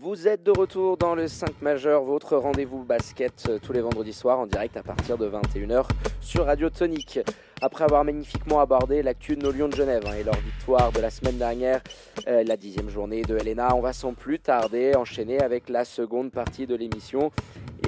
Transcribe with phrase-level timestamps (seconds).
[0.00, 4.12] Vous êtes de retour dans le 5 majeur, votre rendez-vous basket euh, tous les vendredis
[4.12, 5.88] soirs en direct à partir de 21h
[6.20, 7.18] sur Radio Tonique.
[7.60, 11.00] Après avoir magnifiquement abordé l'actu de nos Lions de Genève hein, et leur victoire de
[11.00, 11.80] la semaine dernière,
[12.28, 16.30] euh, la dixième journée de Helena, on va sans plus tarder enchaîner avec la seconde
[16.30, 17.32] partie de l'émission.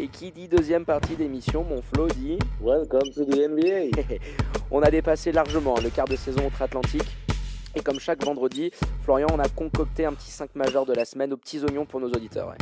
[0.01, 4.17] Et qui dit deuxième partie d'émission, mon Flo dit Welcome to the NBA.
[4.73, 7.07] on a dépassé largement le quart de saison outre-Atlantique.
[7.75, 8.71] Et comme chaque vendredi,
[9.05, 12.00] Florian, on a concocté un petit 5 majeur de la semaine aux petits oignons pour
[12.00, 12.54] nos auditeurs.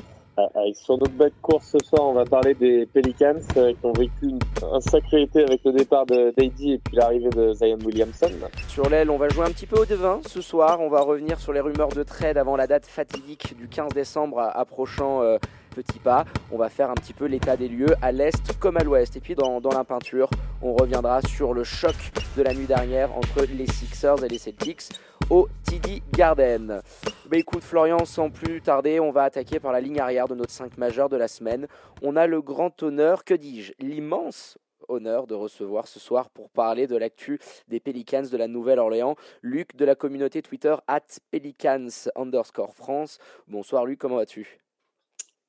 [0.54, 3.92] Avec sur notre bête course ce soir, on va parler des Pelicans euh, qui ont
[3.92, 8.30] vécu un sacré été avec le départ de Dady et puis l'arrivée de Zion Williamson.
[8.68, 10.80] Sur l'aile, on va jouer un petit peu au devin ce soir.
[10.80, 14.38] On va revenir sur les rumeurs de trade avant la date fatidique du 15 décembre
[14.54, 15.38] approchant euh,
[15.74, 16.24] petit pas.
[16.52, 19.16] On va faire un petit peu l'état des lieux à l'est comme à l'ouest.
[19.16, 20.30] Et puis dans la peinture,
[20.62, 21.96] on reviendra sur le choc
[22.36, 24.88] de la nuit dernière entre les Sixers et les Celtics
[25.30, 26.80] au TD Garden.
[27.26, 30.52] Bah écoute Florian, sans plus tarder, on va attaquer par la ligne arrière de notre
[30.52, 31.66] 5 majeur de la semaine.
[32.02, 34.56] On a le grand honneur, que dis-je, l'immense
[34.88, 37.38] honneur de recevoir ce soir pour parler de l'actu
[37.68, 43.18] des Pelicans de la Nouvelle-Orléans, Luc de la communauté Twitter at Pelicans underscore France.
[43.48, 44.58] Bonsoir Luc, comment vas-tu?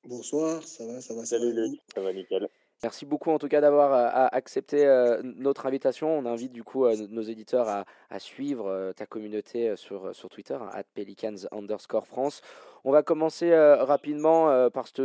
[0.04, 1.26] Bonsoir, ça va, ça va.
[1.26, 2.50] Salut Luc, ça va nickel.
[2.82, 6.18] Merci beaucoup en tout cas d'avoir euh, accepté euh, notre invitation.
[6.18, 10.84] On invite du coup euh, nos éditeurs à, suivre ta communauté sur, Twitter, hein, at
[10.94, 12.42] Pelicans underscore France.
[12.86, 15.02] On va commencer rapidement par cette,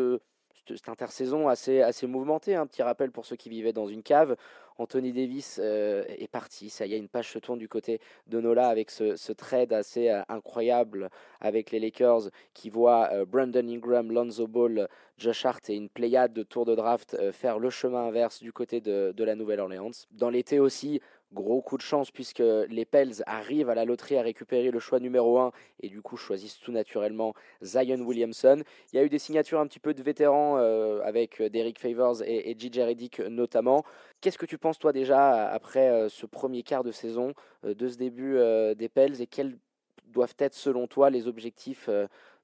[0.67, 2.55] cette, intersaison assez, assez mouvementée.
[2.55, 4.37] Un petit rappel pour ceux qui vivaient dans une cave.
[4.79, 6.69] Anthony Davis euh, est parti.
[6.69, 10.09] Ça y est, une page se tourne du côté de Nola avec ce, trade assez
[10.11, 15.75] euh, incroyable avec les Lakers qui voient euh, Brandon Ingram, Lonzo Ball, Josh Hart et
[15.75, 19.93] une pléiade de tours de draft faire le chemin inverse du côté de la Nouvelle-Orléans.
[20.11, 21.01] Dans l'été aussi,
[21.35, 25.01] Gros coup de chance puisque les Pels arrivent à la loterie à récupérer le choix
[25.01, 28.63] numéro 1 et du coup choisissent tout naturellement Zion Williamson.
[28.93, 32.23] Il y a eu des signatures un petit peu de vétérans euh, avec Derek Favors
[32.23, 33.11] et, et J.J.
[33.31, 33.85] Notamment.
[34.21, 37.35] Qu'est-ce que tu penses toi déjà après euh, ce premier quart de saison
[37.65, 38.39] euh, de ce début
[38.77, 39.59] des Pels et quels
[40.07, 41.89] doivent être selon toi les objectifs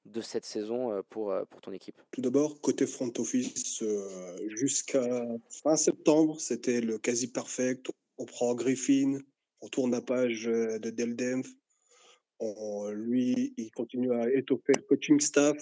[0.05, 2.01] de cette saison pour, pour ton équipe?
[2.11, 3.81] Tout d'abord, côté front office,
[4.47, 7.89] jusqu'à fin septembre, c'était le quasi perfect
[8.21, 9.17] on prend Griffin,
[9.61, 11.47] on tourne la page euh, de Deldenf.
[12.93, 15.57] lui, il continue à étoffer le coaching staff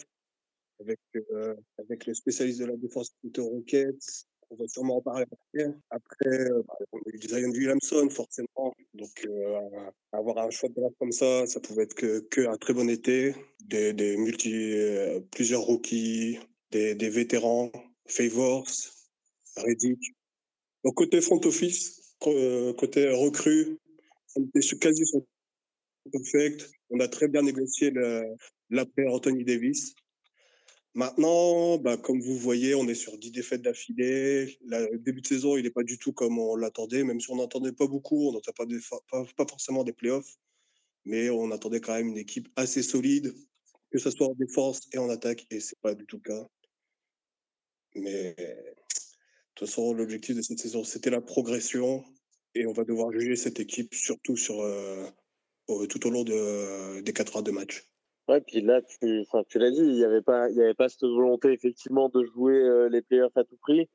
[0.81, 4.25] avec, euh, avec les spécialistes de la défense de Rockets.
[4.49, 5.73] On va sûrement en parler après.
[5.89, 8.73] Après, euh, bah, on a eu Zion Williamson, forcément.
[8.93, 9.27] Donc,
[10.11, 13.35] avoir un choix de draft comme ça, ça pouvait être que, que très bon été.
[13.61, 14.73] Des, multi,
[15.31, 16.39] plusieurs rookies,
[16.71, 17.71] des, des vétérans,
[18.07, 18.67] Favors,
[19.57, 19.99] Reddick.
[20.83, 23.77] Donc, côté front office, euh, côté recrue,
[24.35, 25.03] on était quasi
[26.11, 26.71] perfect.
[26.89, 27.91] On a très bien négocié
[28.69, 29.93] l'après Anthony Davis.
[30.95, 34.57] Maintenant, bah, comme vous voyez, on est sur 10 défaites d'affilée.
[34.65, 37.35] Le début de saison, il n'est pas du tout comme on l'attendait, même si on
[37.35, 38.79] n'entendait pas beaucoup, on n'entendait
[39.37, 40.35] pas, forcément des playoffs,
[41.05, 43.33] mais on attendait quand même une équipe assez solide,
[43.91, 46.33] que ce soit en défense et en attaque, et ce n'est pas du tout le
[46.33, 46.47] cas.
[47.95, 48.35] Mais
[49.59, 52.03] toute façon, l'objectif de cette saison, c'était la progression.
[52.55, 55.05] Et on va devoir juger cette équipe surtout sur, euh,
[55.89, 57.85] tout au long de, des 4 heures de match.
[58.27, 60.49] Ouais, puis là, tu, l'as dit, il n'y avait, pas,
[60.87, 63.89] cette volonté effectivement de jouer euh, les playoffs à tout prix.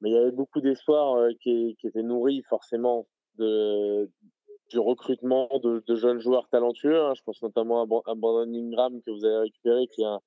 [0.00, 3.06] Mais il y avait beaucoup d'espoir euh, qui, qui étaient nourris forcément
[3.38, 7.00] du recrutement de, jeunes joueurs talentueux.
[7.00, 7.14] Hein.
[7.16, 10.20] Je pense notamment à, Brandon Ingram que vous avez récupéré, qui un,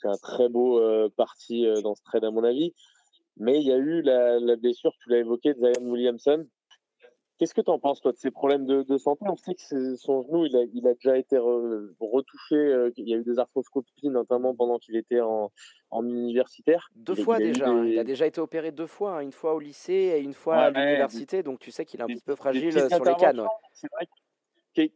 [0.00, 0.80] qui un très beau
[1.16, 2.74] parti dans ce trade à mon avis.
[3.38, 6.46] Mais il y a eu la, blessure, tu l'as évoqué, de Zion Williamson.
[7.38, 9.24] Qu'est-ce que tu en penses, toi, de ces problèmes de, santé?
[9.28, 12.56] On sait que son genou, il a, il a déjà été retouché.
[12.56, 15.52] Euh, il y a eu des arthroscopies, notamment pendant qu'il était en,
[15.90, 16.90] en universitaire.
[16.96, 17.68] Deux fois déjà.
[17.68, 17.86] Hein.
[17.86, 19.18] Il a déjà été opéré deux fois.
[19.18, 19.20] Hein.
[19.20, 21.44] Une fois au lycée et une fois à l'université.
[21.44, 23.46] Donc tu sais qu'il est un petit peu fragile sur les cannes.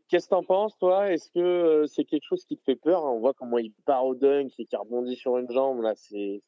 [0.09, 1.11] Qu'est-ce que tu en penses, toi?
[1.11, 4.05] Est-ce que euh, c'est quelque chose qui te fait peur On voit comment il part
[4.05, 5.81] au dunk et qu'il rebondit sur une jambe.
[5.83, 6.43] Là, c'est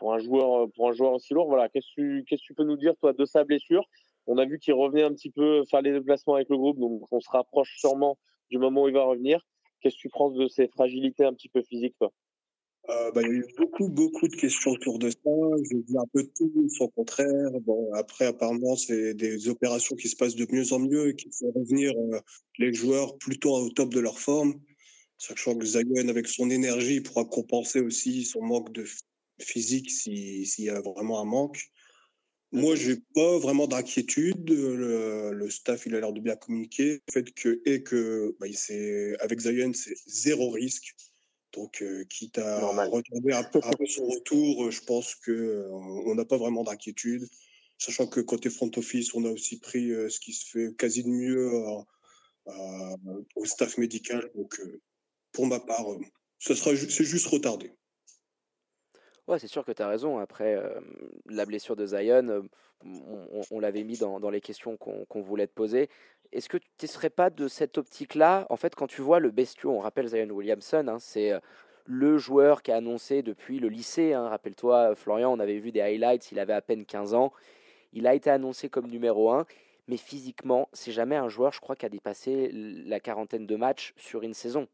[0.00, 1.46] pour un joueur, pour un joueur aussi lourd.
[1.46, 3.84] Voilà, qu'est-ce que tu, peux nous dire toi de sa blessure?
[4.26, 7.02] On a vu qu'il revenait un petit peu faire les déplacements avec le groupe, donc
[7.12, 8.18] on se rapproche sûrement
[8.50, 9.46] du moment où il va revenir.
[9.80, 11.94] Qu'est-ce que tu penses de ses fragilités un petit peu physiques,
[12.88, 15.30] euh, bah, il y a eu beaucoup, beaucoup de questions autour de ça.
[15.70, 17.50] J'ai vu un peu tout son contraire.
[17.60, 21.28] Bon, après, apparemment, c'est des opérations qui se passent de mieux en mieux et qui
[21.30, 22.18] font revenir euh,
[22.58, 24.54] les joueurs plutôt au top de leur forme.
[25.18, 28.86] Sachant que Zion, avec son énergie, pourra compenser aussi son manque de
[29.40, 31.70] physique s'il y a vraiment un manque.
[32.52, 34.50] Moi, j'ai pas vraiment d'inquiétude.
[34.50, 37.00] Le, staff, il a l'air de bien communiquer.
[37.08, 38.46] Le fait que, et que, bah,
[39.20, 40.94] avec Zion, c'est zéro risque.
[41.52, 47.26] Donc, quitte à retomber un peu, son retour, je pense qu'on n'a pas vraiment d'inquiétude.
[47.78, 51.08] Sachant que côté front office, on a aussi pris ce qui se fait quasi de
[51.08, 51.50] mieux
[52.46, 54.28] au staff médical.
[54.34, 54.60] Donc,
[55.32, 55.86] pour ma part,
[56.38, 57.72] ce sera c'est juste retardé.
[59.38, 60.18] C'est sûr que tu as raison.
[60.18, 60.58] Après,
[61.26, 62.48] la blessure de Zion,
[63.50, 65.88] on, l'avait mis dans, les questions qu'on voulait te poser.
[66.32, 68.46] Est-ce que tu ne serais pas de cette optique-là?
[68.50, 71.32] En fait, quand tu vois le bestiau, on rappelle Zion Williamson, hein, c'est
[71.90, 74.12] le joueur qui a annoncé depuis le lycée.
[74.12, 77.32] Hein, rappelle-toi, Florian, on avait vu des highlights, il avait à peine 15 ans.
[77.92, 79.44] Il a été annoncé comme numéro 1,
[79.88, 83.92] mais physiquement, c'est jamais un joueur, je crois, qui a dépassé la quarantaine de matchs
[83.96, 84.68] sur une saison.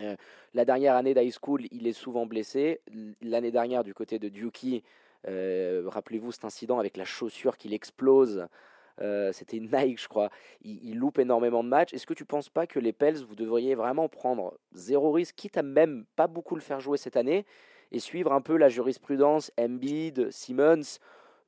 [0.00, 0.16] Euh,
[0.54, 2.80] la dernière année d'high school, il est souvent blessé.
[3.22, 4.82] L'année dernière, du côté de Duki,
[5.28, 8.46] euh, rappelez-vous cet incident avec la chaussure qui explose.
[9.00, 10.30] Euh, c'était Nike, je crois.
[10.62, 11.92] Il, loupe énormément de matchs.
[11.92, 15.34] Est-ce que tu ne penses pas que les Pels, vous devriez vraiment prendre zéro risque,
[15.36, 17.44] quitte à même pas beaucoup le faire jouer cette année,
[17.92, 20.98] et suivre un peu la jurisprudence Embiid, Simmons,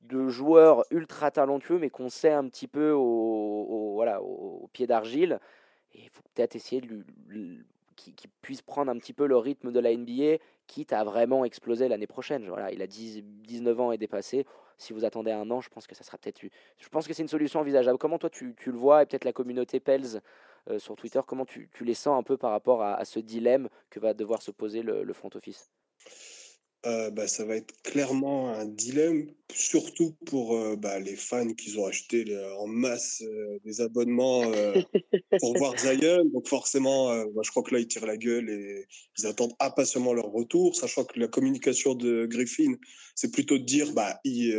[0.03, 5.41] de joueurs ultra talentueux, mais qu'on sait un petit peu au, voilà, au, pied d'argile?
[5.95, 7.65] Et il faut peut-être essayer de lui,
[7.99, 11.89] qui, puisse prendre un petit peu le rythme de la NBA, quitte à vraiment exploser
[11.89, 12.49] l'année prochaine.
[12.49, 14.47] Voilà, il a 10, 19 ans et dépassé.
[14.79, 16.41] Si vous attendez un an, je pense que ça sera peut-être.
[16.41, 17.99] Je pense que c'est une solution envisageable.
[17.99, 20.23] Comment toi tu, tu le vois et peut-être la communauté Pels
[20.71, 23.69] euh, sur Twitter, comment tu, tu, les sens un peu par rapport à, ce dilemme
[23.91, 25.71] que va devoir se poser le front office?
[26.87, 31.77] Euh, bah, ça va être clairement un dilemme, surtout pour euh, bah, les fans qui
[31.77, 32.25] ont acheté
[32.57, 34.43] en masse euh, des abonnements
[35.41, 36.25] pour voir Zion.
[36.33, 38.87] Donc forcément, bah, je crois que là, ils tirent la gueule et
[39.19, 42.77] ils attendent impatiemment leur retour, sachant que la communication de Griffin,
[43.17, 44.57] c'est plutôt de dire bah, il,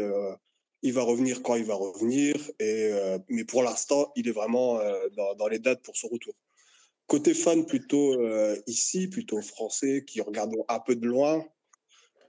[0.81, 2.35] il, va revenir quand il va revenir.
[2.59, 2.91] Et,
[3.29, 4.77] mais pour l'instant, il est vraiment
[5.15, 6.33] dans, dans, les dates pour son retour.
[7.07, 8.17] Côté fan, plutôt
[8.67, 11.45] ici, plutôt français, qui regardent un peu de loin,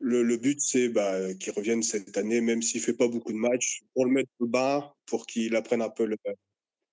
[0.00, 3.38] le, but, c'est bah, qu'il revienne cette année, même s'il ne fait pas beaucoup de
[3.38, 6.16] matchs, pour le mettre au bas, pour qu'il apprenne un peu le,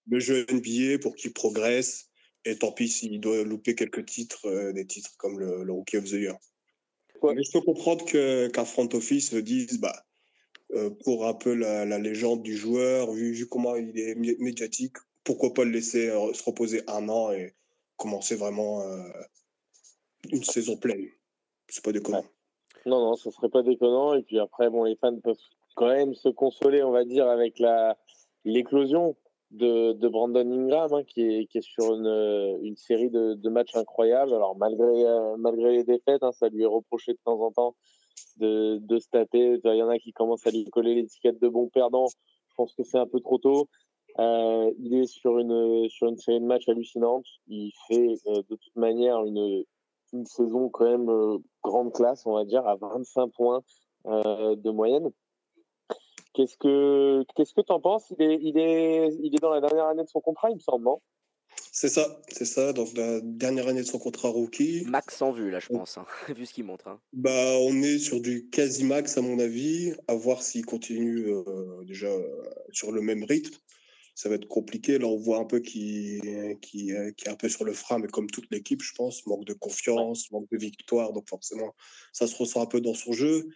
[0.10, 2.10] le jeu NBA, pour qu'il progresse.
[2.46, 6.06] Et tant pis s'il doit louper quelques titres, euh, des titres comme le, Rookie of
[6.06, 6.38] the Year.
[7.24, 10.06] Mais je peux comprendre qu'un front office dise, bah,
[10.74, 15.66] euh, pour un peu la, légende du joueur, vu, comment il est médiatique, pourquoi pas
[15.66, 17.54] le laisser euh, se reposer un an et
[17.98, 18.84] commencer vraiment
[20.32, 21.08] une saison pleine.
[21.68, 22.24] C'est pas déconnant.
[22.88, 24.14] Non, non, ce serait pas déconnant.
[24.14, 25.36] Et puis après, bon, les fans peuvent
[25.76, 27.98] quand même se consoler, on va dire, avec la
[28.46, 29.18] l'éclosion
[29.52, 33.50] de, de, Brandon Ingram, hein, qui, est, qui est sur une, une série de, de,
[33.50, 34.34] matchs incroyables.
[34.34, 37.76] Alors, malgré, euh, malgré les défaites, hein, ça lui est reproché de temps en temps
[38.38, 39.60] de, de se taper.
[39.62, 42.08] Il y en a qui commencent à lui coller l'étiquette de bon perdant.
[42.08, 43.68] Je pense que c'est un peu trop tôt.
[44.20, 47.26] Euh, il est sur une, sur une série de matchs hallucinante.
[47.48, 49.66] Il fait euh, de toute manière une,
[50.14, 53.62] une saison quand même euh, grande classe, on va dire, à 25 points
[54.06, 55.10] euh, de moyenne.
[56.34, 58.14] Qu'est-ce que qu'est-ce que t'en penses?
[58.20, 60.60] Il est il est il est dans la dernière année de son contrat, il me
[60.60, 61.02] semble, non?
[61.72, 62.74] C'est ça, c'est ça.
[62.74, 64.84] Donc la dernière année de son contrat rookie.
[64.86, 66.06] Max en vue là, je pense, hein,
[66.36, 66.88] vu ce qu'il montre.
[66.88, 67.00] Hein.
[67.14, 69.94] Bah, on est sur du quasi max à mon avis.
[70.08, 72.10] À voir s'il continue euh, déjà
[72.72, 73.58] sur le même rythme
[74.18, 74.98] ça va être compliqué.
[74.98, 76.20] Là, on voit un peu qui,
[76.60, 79.46] qui, qui est un peu sur le frein, mais comme toute l'équipe, je pense, manque
[79.46, 81.14] de confiance, manque de victoire.
[81.14, 81.76] Donc forcément,
[82.14, 83.48] ça se ressent un peu dans son jeu.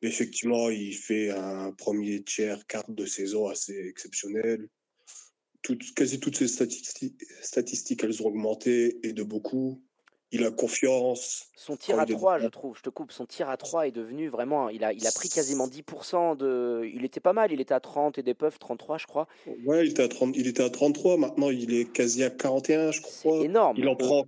[0.00, 4.66] Mais effectivement, il fait un premier tiers, quart de saison assez exceptionnel.
[5.60, 9.84] Toutes, quasi toutes ses statistiques, statistiques, elles ont augmenté et de beaucoup
[10.32, 11.46] il a confiance.
[11.56, 14.28] Son tir à 3, je trouve, je te coupe, son tir à 3 est devenu
[14.28, 14.68] vraiment.
[14.68, 16.88] Il a, il a pris quasiment 10% de.
[16.92, 19.28] Il était pas mal, il était à 30 et des puffs, 33, je crois.
[19.64, 22.90] Ouais, il était, à 30, il était à 33, maintenant il est quasi à 41,
[22.90, 23.38] je crois.
[23.38, 23.76] C'est énorme.
[23.78, 24.24] Il en, prend,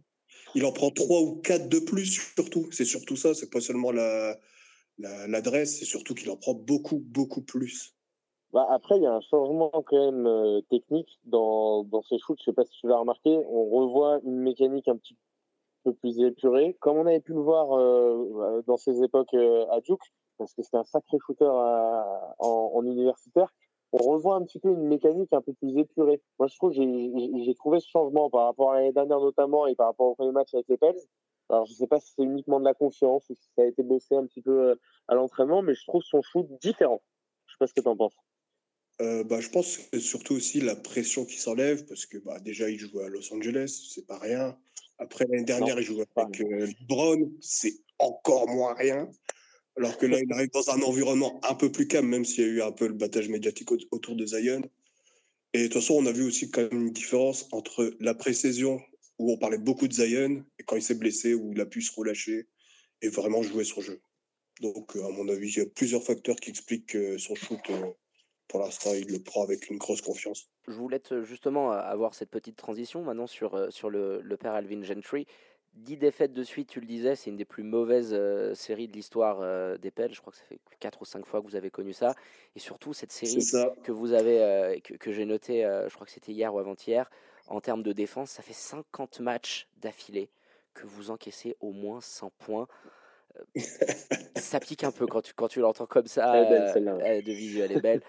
[0.55, 2.69] il en prend 3 ou 4 de plus, surtout.
[2.71, 4.39] C'est surtout ça, c'est pas seulement l'adresse,
[4.99, 7.95] la, l'adresse, c'est surtout qu'il en prend beaucoup, beaucoup plus.
[8.53, 12.39] Bah après, il y a un changement quand même euh, technique dans, dans ses shoots.
[12.41, 13.29] Je sais pas si tu l'as remarqué.
[13.29, 15.17] On revoit une mécanique un petit
[15.89, 19.81] peu plus épuré, comme on avait pu le voir euh, dans ces époques euh, à
[19.81, 20.03] Duke,
[20.37, 23.53] parce que c'était un sacré shooter en, universitaire.
[23.93, 26.21] On revoit un petit peu une mécanique un peu plus épurée.
[26.39, 29.87] Moi, je trouve j'ai trouvé ce changement par rapport à l'année dernière notamment et par
[29.87, 31.01] rapport au premier match avec les Pels.
[31.49, 33.83] Alors, je sais pas si c'est uniquement de la confiance ou si ça a été
[33.83, 34.75] bossé un petit peu euh,
[35.09, 37.01] à l'entraînement, mais je trouve son shoot différent.
[37.47, 38.17] Je sais pas ce que tu en penses.
[39.01, 43.01] bah, je pense surtout aussi la pression qui s'enlève parce que bah, déjà il joue
[43.01, 44.59] à Los Angeles, c'est pas rien.
[44.99, 49.09] Après, l'année dernière, il jouait avec euh, Brown, c'est encore moins rien.
[49.77, 52.49] Alors que là, il arrive dans un environnement un peu plus calme, même s'il y
[52.49, 54.63] a eu un peu le battage médiatique autour de Zion.
[55.55, 58.81] Et de toute façon, on a vu aussi quand même une différence entre la pré-saison
[59.19, 61.81] où on parlait beaucoup de Zion, et quand il s'est blessé, où il a pu
[61.81, 62.49] se relâcher
[63.03, 64.01] et vraiment jouer son jeu.
[64.61, 67.61] Donc, à mon avis, il y a plusieurs facteurs qui expliquent que son shoot,
[68.49, 70.49] pour l'instant, il le prend avec une grosse confiance.
[70.69, 75.27] Je voulais justement avoir cette petite transition maintenant sur, sur le, le père Alvin Gentry.
[75.79, 78.93] 10 défaites de suite, tu le disais, c'est une des plus mauvaises euh, séries de
[78.93, 80.13] l'histoire euh, des Pels.
[80.13, 82.15] Je crois que ça fait 4 ou 5 fois que vous avez connu ça.
[82.57, 83.45] Et surtout, cette série
[83.83, 87.11] que vous avez, euh, que, j'ai noté, je crois que c'était hier ou avant-hier,
[87.47, 90.31] en termes de défense, ça fait 50 matchs d'affilée
[90.75, 92.67] que vous encaissez au moins 100 points.
[94.37, 96.45] ça pique un peu quand tu, quand tu l'entends comme ça.
[97.23, 98.03] de visu, elle est belle.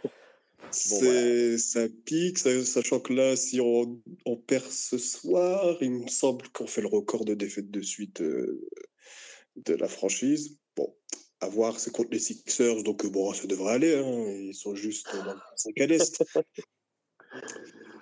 [0.71, 6.47] C'est, ça pique, sachant que là, si on, on, perd ce soir, il me semble
[6.49, 8.67] qu'on fait le record de défaites de suite euh,
[9.55, 10.57] de la franchise.
[10.75, 10.95] Bon,
[11.41, 13.95] à voir, c'est contre les Sixers, donc bon, ça devrait aller.
[13.95, 16.23] Hein, ils sont juste dans le 5 à l'Est.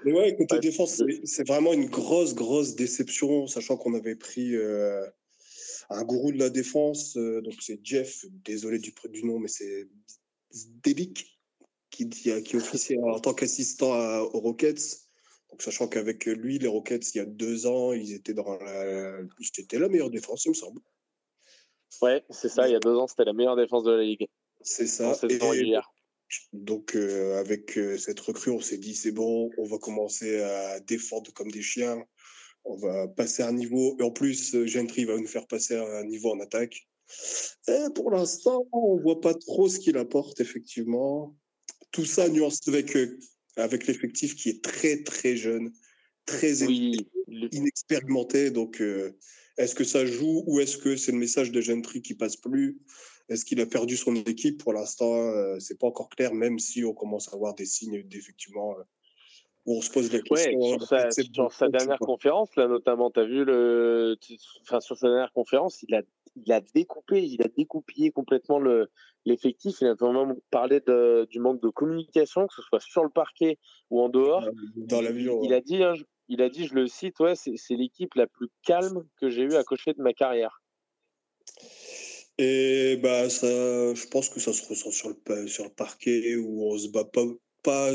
[0.05, 5.05] Mais ouais, côté défense, c'est, vraiment une grosse, grosse déception, sachant qu'on avait pris euh,
[5.89, 7.17] un gourou de la défense.
[7.17, 9.87] Euh, donc c'est Jeff, désolé du, du nom, mais c'est
[10.83, 11.36] Debic
[11.89, 13.91] qui, qui officiait en tant qu'assistant
[14.21, 15.07] aux Rockets.
[15.49, 19.17] Donc, sachant qu'avec lui, les Rockets, il y a deux ans, ils étaient dans la,
[19.41, 20.81] c'était la meilleure défense, il me semble.
[22.01, 22.67] Ouais, c'est ça.
[22.67, 24.27] Il y a deux ans, c'était la meilleure défense de la ligue.
[24.61, 25.17] C'est ça.
[25.29, 25.39] Et,
[26.51, 30.81] donc, euh, avec euh, cette recrue, on s'est dit c'est bon, on va commencer à
[30.81, 32.03] défendre comme des chiens.
[32.65, 33.95] On va passer un niveau.
[33.97, 36.85] Et en plus, Gentry va nous faire passer un niveau en attaque.
[37.69, 41.33] Et pour l'instant, on voit pas trop ce qu'il apporte, effectivement
[41.91, 43.19] tout ça nuancé avec, euh,
[43.55, 45.71] avec l'effectif qui est très, très jeune,
[46.25, 46.53] très
[47.51, 48.51] inexpérimenté.
[48.51, 49.17] Donc, euh,
[49.57, 52.79] est-ce que ça joue ou est-ce que c'est le message de Gentry qui passe plus?
[53.29, 56.85] Est-ce qu'il a perdu son équipe Pour l'instant, euh, c'est pas encore clair, même si
[56.85, 58.75] on commence à avoir des signes d'effectivement
[59.65, 60.79] où on se pose des questions.
[60.79, 64.15] sur, sa, dernière conférence, là, notamment, tu as vu le.
[64.61, 66.01] Enfin, sur sa dernière conférence, il a,
[66.45, 68.89] il a découpé, il a découpillé complètement le,
[69.25, 69.77] l'effectif.
[69.81, 73.57] Il a vraiment parlé de, du manque de communication, que ce soit sur le parquet
[73.89, 74.47] ou en dehors.
[74.75, 75.41] Dans l'avion.
[75.43, 75.93] Il, a dit, hein,
[76.27, 79.55] il a dit, je le cite, ouais, c'est l'équipe la plus calme que j'ai eu
[79.55, 80.61] à cocher de ma carrière.
[82.39, 86.71] Et bah ça, je pense que ça se ressent sur le sur le parquet où
[86.71, 87.23] on se bat pas,
[87.63, 87.93] pas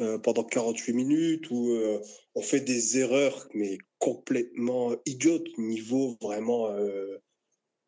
[0.00, 2.00] euh, pendant 48 minutes où euh,
[2.34, 7.16] on fait des erreurs mais complètement idiotes niveau vraiment euh,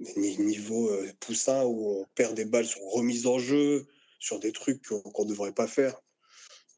[0.00, 3.86] niveau euh, poussin où on perd des balles sur remise en jeu,
[4.18, 6.00] sur des trucs qu'on ne devrait pas faire.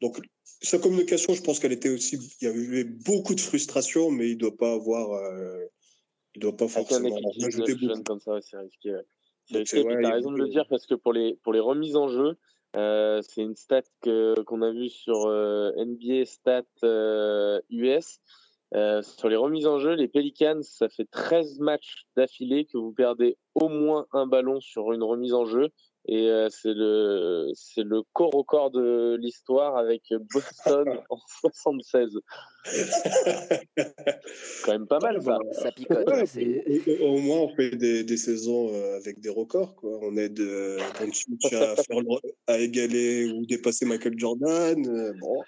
[0.01, 0.19] Donc,
[0.61, 2.17] sa communication, je pense qu'elle était aussi.
[2.41, 5.11] Il y avait beaucoup de frustration, mais il ne doit pas avoir.
[5.11, 5.65] Euh,
[6.35, 8.03] il doit pas forcément ajouter beaucoup.
[8.03, 8.95] comme ça, c'est risqué.
[9.47, 12.37] tu as raison de le dire parce que pour les, pour les remises en jeu,
[12.77, 16.63] euh, c'est une stat qu'on a vue sur NBA Stat
[17.69, 18.19] US.
[18.73, 22.93] Euh, sur les remises en jeu, les Pelicans, ça fait 13 matchs d'affilée que vous
[22.93, 25.69] perdez au moins un ballon sur une remise en jeu.
[26.07, 30.01] Et euh, c'est le c'est le co-record de l'histoire avec
[30.33, 32.17] Boston en 76.
[34.65, 35.37] quand même pas mal ça.
[35.51, 36.07] Ça picote.
[37.01, 39.99] au, moins on fait des, des saisons euh, avec des records quoi.
[40.01, 42.01] On aide euh, à, faire,
[42.47, 45.13] à égaler ou dépasser Michael Jordan.
[45.19, 45.43] bon.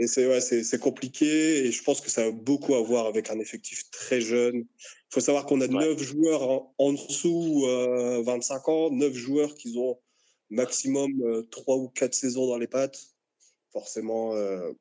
[0.00, 3.28] Et c'est ouais, c'est compliqué et je pense que ça a beaucoup à voir avec
[3.28, 4.56] un effectif très jeune.
[4.56, 9.76] Il faut savoir qu'on a neuf joueurs en, dessous euh, 25 ans, neuf joueurs qui
[9.76, 10.00] ont
[10.48, 12.98] maximum euh, trois ou quatre saisons dans les pattes.
[13.74, 14.34] Forcément.
[14.36, 14.72] Euh,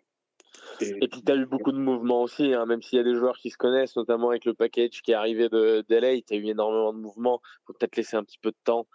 [0.80, 1.10] et...
[1.10, 3.38] puis tu as eu beaucoup de mouvements aussi, hein, même s'il y a des joueurs
[3.38, 6.46] qui se connaissent, notamment avec le package qui est arrivé de d'LA, tu as eu
[6.46, 7.42] énormément de mouvements.
[7.44, 8.88] Il faut peut-être laisser un petit peu de temps.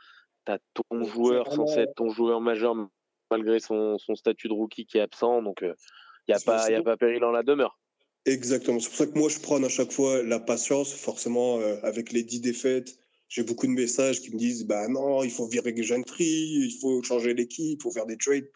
[0.47, 2.75] Tu as ton joueur censé être ton joueur majeur
[3.31, 5.43] malgré son, son statut de rookie qui est absent.
[5.43, 5.75] Donc euh,
[6.29, 7.79] il n'y a, pas, y a pas péril en la demeure.
[8.27, 8.81] Exactement.
[8.81, 10.93] C'est pour ça que moi, je prends à chaque fois la patience.
[10.93, 12.97] Forcément, euh, avec les dix défaites,
[13.29, 17.03] j'ai beaucoup de messages qui me disent bah non, il faut virer Gentry, il faut
[17.03, 18.49] changer l'équipe, il faut faire des trades.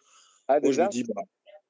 [0.47, 1.23] Ah, moi, je me dis bah,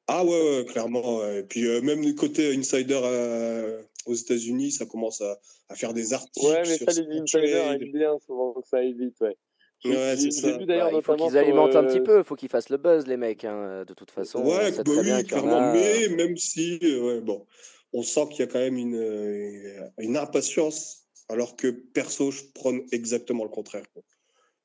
[0.06, 1.26] ah ouais, clairement.
[1.28, 5.38] Et puis euh, même du côté insider euh, aux États-Unis, ça commence à,
[5.68, 6.46] à, faire des articles.
[6.46, 9.36] Ouais, mais ça, les insiders aiment bien souvent ça évite, ouais.
[9.84, 10.58] Ouais, c'est ça.
[10.58, 13.16] Bah, il faut qu'ils alimentent un petit peu, il faut qu'ils fassent le buzz, les
[13.16, 14.42] mecs, hein, de toute façon.
[14.42, 15.72] Ouais, bah oui, clairement.
[15.72, 17.46] Mais même si, ouais, bon,
[17.92, 22.42] on sent qu'il y a quand même une, euh, une impatience, alors que perso, je
[22.54, 23.84] prône exactement le contraire.
[23.92, 24.02] Quoi.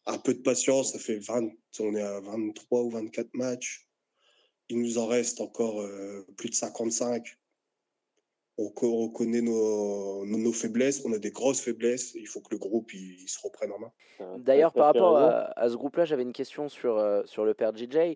[0.06, 3.88] Un peu de patience, ça fait 20, on est à 23 ou 24 matchs.
[4.70, 7.38] Il nous en reste encore euh, plus de 55
[8.58, 8.68] on
[9.08, 13.28] reconnaît nos, nos, faiblesses, on a des grosses faiblesses, il faut que le groupe il,
[13.28, 13.92] se reprenne en main.
[14.38, 18.16] D'ailleurs, par rapport à, ce groupe-là, j'avais une question sur, euh, sur le père JJ.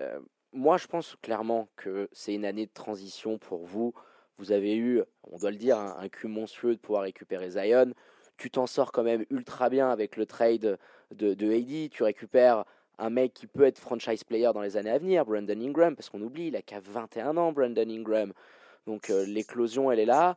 [0.00, 0.20] Euh,
[0.52, 3.94] moi, je pense clairement que c'est une année de transition pour vous.
[4.38, 7.92] Vous avez eu, on doit le dire, un, cul monstrueux de pouvoir récupérer Zion.
[8.36, 10.78] Tu t'en sors quand même ultra bien avec le trade
[11.14, 11.90] de, de AD.
[11.90, 12.64] Tu récupères
[12.98, 16.10] un mec qui peut être franchise player dans les années à venir, Brandon Ingram, parce
[16.10, 18.32] qu'on oublie, il a qu'à 21 ans, Brandon Ingram.
[18.86, 20.36] Donc euh, l'éclosion, elle est là.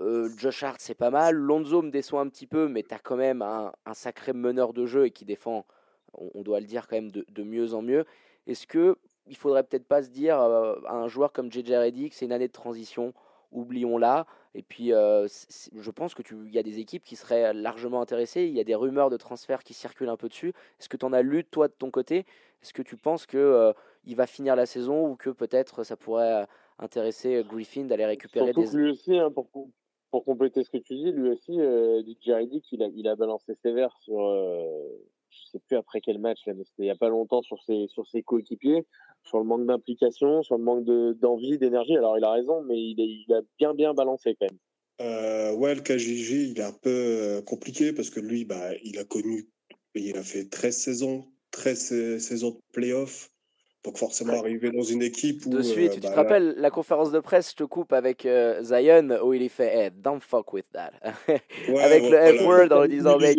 [0.00, 1.34] Euh, Josh Hart, c'est pas mal.
[1.34, 4.86] Lonzo me déçoit un petit peu, mais tu as quand même un, sacré meneur de
[4.86, 5.66] jeu et qui défend,
[6.14, 8.04] on, doit le dire quand même, de, mieux en mieux.
[8.46, 12.14] Est-ce que il faudrait peut-être pas se dire euh, à un joueur comme JJ Redick,
[12.14, 13.12] c'est une année de transition,
[13.52, 14.26] oublions-la.
[14.54, 18.44] Et puis, je pense que il y a des équipes qui seraient largement intéressées.
[18.44, 20.48] Il y a des rumeurs de transfert qui circulent un peu dessus.
[20.80, 22.24] Est-ce que tu en as lu toi de ton côté?
[22.62, 23.72] Est-ce que tu penses que
[24.04, 26.46] il va finir la saison ou que peut-être ça pourrait
[26.78, 28.66] intéresser Griffin d'aller récupérer des.
[28.72, 29.48] Lui aussi, hein, pour,
[30.10, 33.54] pour, compléter ce que tu dis, lui aussi, euh, Jerry il a, il a balancé
[33.62, 34.66] sévère sur, euh,
[35.30, 37.62] je sais plus après quel match, là, mais c'était il y a pas longtemps sur
[37.62, 38.86] ses, sur ses coéquipiers,
[39.22, 40.84] sur le manque d'implication, sur le manque
[41.18, 41.96] d'envie, d'énergie.
[41.96, 44.58] Alors il a raison, mais il, il a bien, bien balancé quand même.
[45.00, 48.98] Euh, ouais, le KGG, il est un peu euh, compliqué parce que lui, bah, il
[48.98, 49.48] a connu,
[49.94, 53.30] il a fait 13 saisons, 13 saisons de playoffs.
[53.88, 55.48] Donc forcément arriver dans une équipe où...
[55.48, 58.62] De suite, tu te bah, rappelles la conférence de presse, je te coupe avec euh,
[58.62, 60.92] Zion, où il est fait hey, «don't fuck with that.
[61.70, 63.38] Ouais, Avec le F-word en lui disant mec...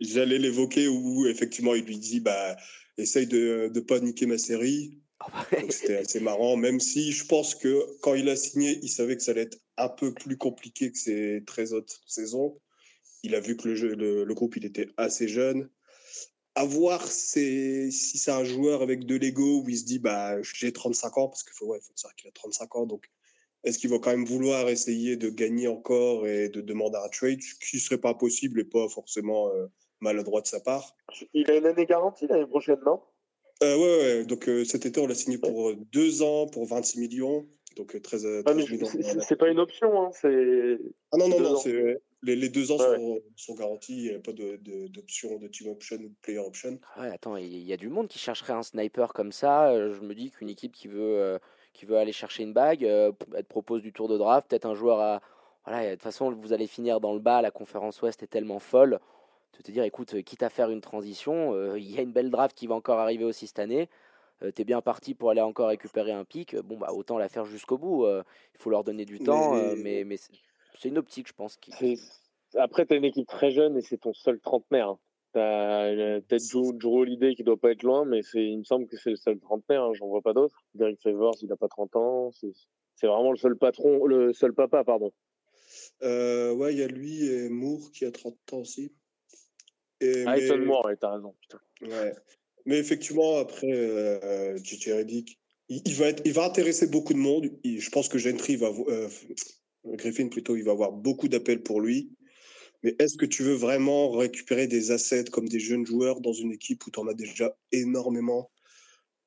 [0.00, 2.54] J'allais l'évoquer, où effectivement il lui dit bah,
[2.98, 5.00] «essaye de ne pas niquer ma série.
[5.18, 5.58] Ah bah.
[5.70, 9.24] C'était assez marrant, même si je pense que quand il a signé, il savait que
[9.24, 12.60] ça allait être un peu plus compliqué que ses 13 autres saisons.
[13.24, 15.68] Il a vu que le, jeu, le, le groupe il était assez jeune
[16.54, 20.72] à voir si c'est un joueur avec de l'ego où il se dit bah j'ai
[20.72, 23.10] 35 ans parce qu'il faut ouais, faut savoir qu'il a 35 ans donc
[23.64, 27.40] est-ce qu'il va quand même vouloir essayer de gagner encore et de demander un trade
[27.42, 29.66] ce qui serait pas possible et pas forcément euh,
[30.00, 30.94] maladroit de sa part.
[31.32, 33.00] Il a une année garantie l'année prochaine non?
[33.62, 37.00] Euh, ouais, ouais, donc euh, cet été on l'a signé pour deux ans pour 26
[37.00, 37.46] millions
[37.76, 38.86] donc 13, 13 millions.
[39.20, 40.78] c'est pas une option hein, c'est
[41.10, 42.78] ah non non non c'est les, deux ans
[43.36, 46.78] sont, garantis, il n'y a pas d'option de, team option ou de player option.
[46.98, 49.68] Ouais, attends, il y a du monde qui chercherait un sniper comme ça.
[49.68, 51.38] Euh, je me dis qu'une équipe qui veut, euh,
[51.72, 54.66] qui veut aller chercher une bague, euh, elle te propose du tour de draft, peut-être
[54.66, 55.20] un joueur à.
[55.66, 58.58] Voilà, de toute façon, vous allez finir dans le bas, la conférence Ouest est tellement
[58.58, 59.00] folle.
[59.56, 62.56] De te dire, écoute, quitte à faire une transition, il y a une belle draft
[62.56, 63.88] qui va encore arriver aussi cette année.
[64.54, 66.56] tu es bien parti pour aller encore récupérer un pic.
[66.56, 68.04] Bon, bah, autant la faire jusqu'au bout.
[68.06, 70.18] Il faut leur donner du temps, mais, mais
[70.78, 71.56] c'est une optique, je pense.
[71.56, 71.98] Qui...
[72.56, 74.88] Après, tu as une équipe très jeune et c'est ton seul trentenaire.
[74.88, 74.98] Hein.
[75.32, 78.64] Tu as euh, peut-être Joe, Joe Holiday qui doit pas être loin, mais il me
[78.64, 79.82] semble que c'est le seul trentenaire.
[79.82, 80.62] Hein, J'en vois pas d'autres.
[80.74, 82.30] Derek Favors, il n'a pas 30 ans.
[82.32, 85.12] C'est vraiment le seul patron, le seul papa, pardon.
[86.02, 88.92] Euh, ouais, il y a lui et Moore qui a 30 ans aussi.
[90.00, 90.56] Et, ah, mais...
[90.58, 91.34] Moore, ouais, t'as raison.
[91.82, 92.14] Ouais.
[92.66, 94.56] Mais effectivement, après, euh,
[94.86, 97.50] Reddick, il, va être, il va intéresser beaucoup de monde.
[97.64, 99.08] je pense que Gentry va, euh,
[99.84, 102.10] Griffin plutôt, il va avoir beaucoup d'appels pour lui.
[102.82, 106.52] Mais est-ce que tu veux vraiment récupérer des assets comme des jeunes joueurs dans une
[106.52, 108.50] équipe où tu en as déjà énormément?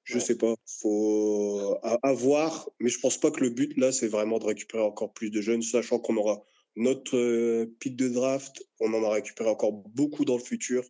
[0.03, 0.55] Je ne sais pas.
[0.65, 2.69] faut avoir.
[2.79, 5.41] Mais je pense pas que le but là, c'est vraiment de récupérer encore plus de
[5.41, 6.43] jeunes, sachant qu'on aura
[6.77, 10.85] notre euh, pic de draft, on en a récupéré encore beaucoup dans le futur.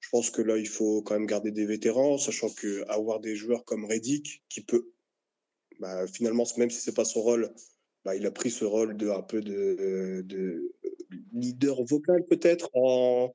[0.00, 3.34] Je pense que là, il faut quand même garder des vétérans, sachant que avoir des
[3.34, 4.92] joueurs comme Reddick, qui peut,
[5.78, 7.52] bah, finalement, même si c'est pas son rôle,
[8.04, 10.72] bah, il a pris ce rôle de un peu de, de
[11.32, 13.34] leader vocal peut-être en,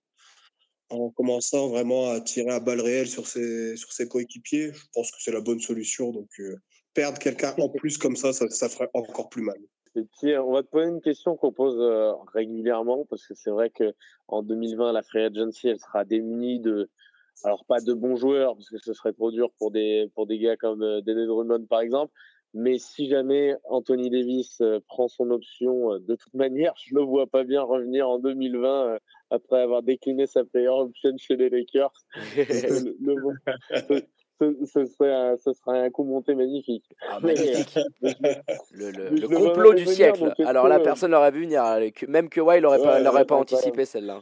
[0.89, 4.71] en commençant vraiment à tirer à balles réelles sur ses, sur ses coéquipiers.
[4.73, 6.11] Je pense que c'est la bonne solution.
[6.11, 6.57] Donc, euh,
[6.93, 9.57] perdre quelqu'un en plus comme ça, ça, ça, ferait encore plus mal.
[9.95, 13.49] Et puis, on va te poser une question qu'on pose euh, régulièrement parce que c'est
[13.49, 13.93] vrai que
[14.27, 16.89] en 2020, la Free Agency, elle sera démunie de,
[17.43, 20.37] alors pas de bons joueurs parce que ce serait trop dur pour des pour des
[20.39, 22.11] gars comme euh, Dennis Drummond par exemple,
[22.55, 27.01] mais si jamais Anthony Davis euh, prend son option, euh, de toute manière, je ne
[27.01, 28.97] le vois pas bien revenir en 2020 euh,
[29.29, 31.93] après avoir décliné sa player option chez les Lakers.
[34.39, 36.85] ce, serait un, ce, serait un, coup monté magnifique.
[37.09, 37.77] Ah, magnifique.
[38.71, 40.33] le, le, complot du siècle.
[40.45, 41.63] Alors là, personne l'aurait vu venir.
[42.07, 44.21] Même que il n'aurait pas, ouais, pas anticipé celle-là.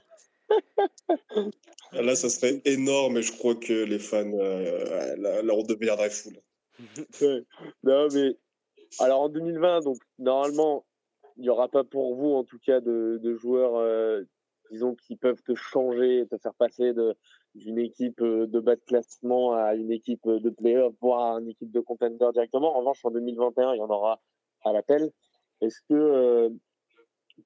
[1.93, 6.09] Là, ça serait énorme et je crois que les fans, euh, là, là, on deviendrait
[6.09, 6.31] fou.
[7.83, 8.37] non, mais
[8.99, 10.85] alors en 2020, donc normalement,
[11.37, 14.23] il n'y aura pas pour vous, en tout cas, de, de joueurs, euh,
[14.71, 16.93] disons, qui peuvent te changer, te faire passer
[17.55, 21.49] d'une équipe euh, de bas de classement à une équipe de playoff, voire à une
[21.49, 22.75] équipe de contender directement.
[22.75, 24.21] En revanche, en 2021, il y en aura
[24.63, 25.11] à l'appel.
[25.61, 26.49] Est-ce que euh,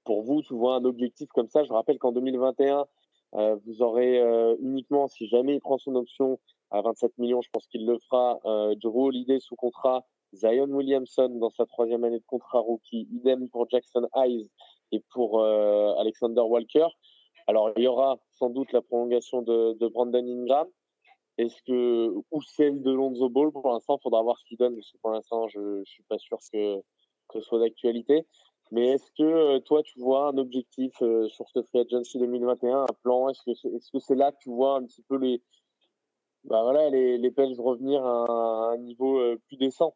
[0.04, 1.64] pour vous, tu vois un objectif comme ça?
[1.64, 2.86] Je rappelle qu'en 2021,
[3.34, 4.22] vous aurez
[4.60, 6.40] uniquement, si jamais il prend son option,
[6.72, 8.40] à 27 millions, je pense qu'il le fera.
[8.46, 13.50] Euh, Drew Holiday sous contrat Zion Williamson dans sa troisième année de contrat rookie, idem
[13.50, 14.50] pour Jackson Hayes
[14.92, 16.88] et pour Alexander Walker.
[17.48, 20.68] Alors, il y aura sans doute la prolongation de, de Brandon Ingram.
[21.38, 23.52] Est-ce que ou celle de Lonzo Ball?
[23.52, 26.18] Pour l'instant, faudra voir ce qu'il donne parce que pour l'instant, je, ne suis pas
[26.18, 26.82] sûr que
[27.30, 28.26] que ce soit d'actualité.
[28.72, 32.82] Mais est-ce que euh, toi, tu vois un objectif euh, sur ce free agency 2021,
[32.82, 33.30] un plan?
[33.30, 35.42] Est-ce que c'est est -ce c'est là que tu vois un petit peu les,
[36.44, 39.96] bah voilà, les, les Pels revenir à un niveau euh, plus décent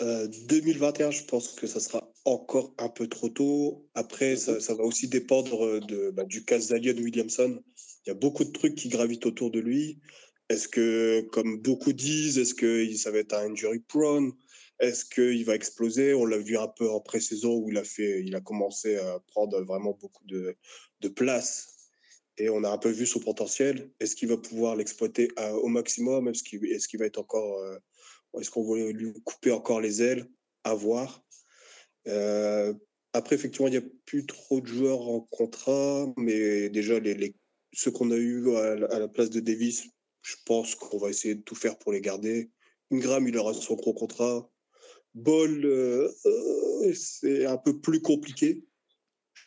[0.00, 3.86] 2021, je pense que ça sera encore un peu trop tôt.
[3.94, 7.62] Après, ça, va aussi dépendre de, bah, du cas d'Alion Williamson.
[8.06, 9.98] Il y a beaucoup de trucs qui gravitent autour de lui.
[10.48, 14.32] Est-ce que, comme beaucoup disent, est-ce que ça va être un injury prone?
[14.80, 16.14] Est-ce qu'il va exploser?
[16.14, 19.20] On l'a vu un peu en pré-saison où il a, fait, il a commencé à
[19.26, 20.56] prendre vraiment beaucoup de,
[21.00, 21.69] de place
[22.40, 23.90] et on a un peu vu son potentiel.
[24.00, 25.28] Est-ce qu'il va pouvoir l'exploiter
[25.62, 26.26] au maximum?
[26.28, 27.58] Est-ce qu'il va être encore.
[27.58, 27.76] Euh,
[28.40, 30.26] est-ce qu'on va lui couper encore les ailes?
[30.64, 31.22] À voir.
[32.08, 32.72] Euh,
[33.12, 36.98] après, effectivement, il n'y a plus trop de joueurs en contrat, mais déjà,
[37.72, 39.84] ceux qu'on a eu à, la place de Davis,
[40.22, 42.50] je pense qu'on va essayer de tout faire pour les garder.
[42.90, 44.50] Ingram, il aura son gros contrat.
[45.14, 48.64] Ball, euh, euh, c'est un peu plus compliqué,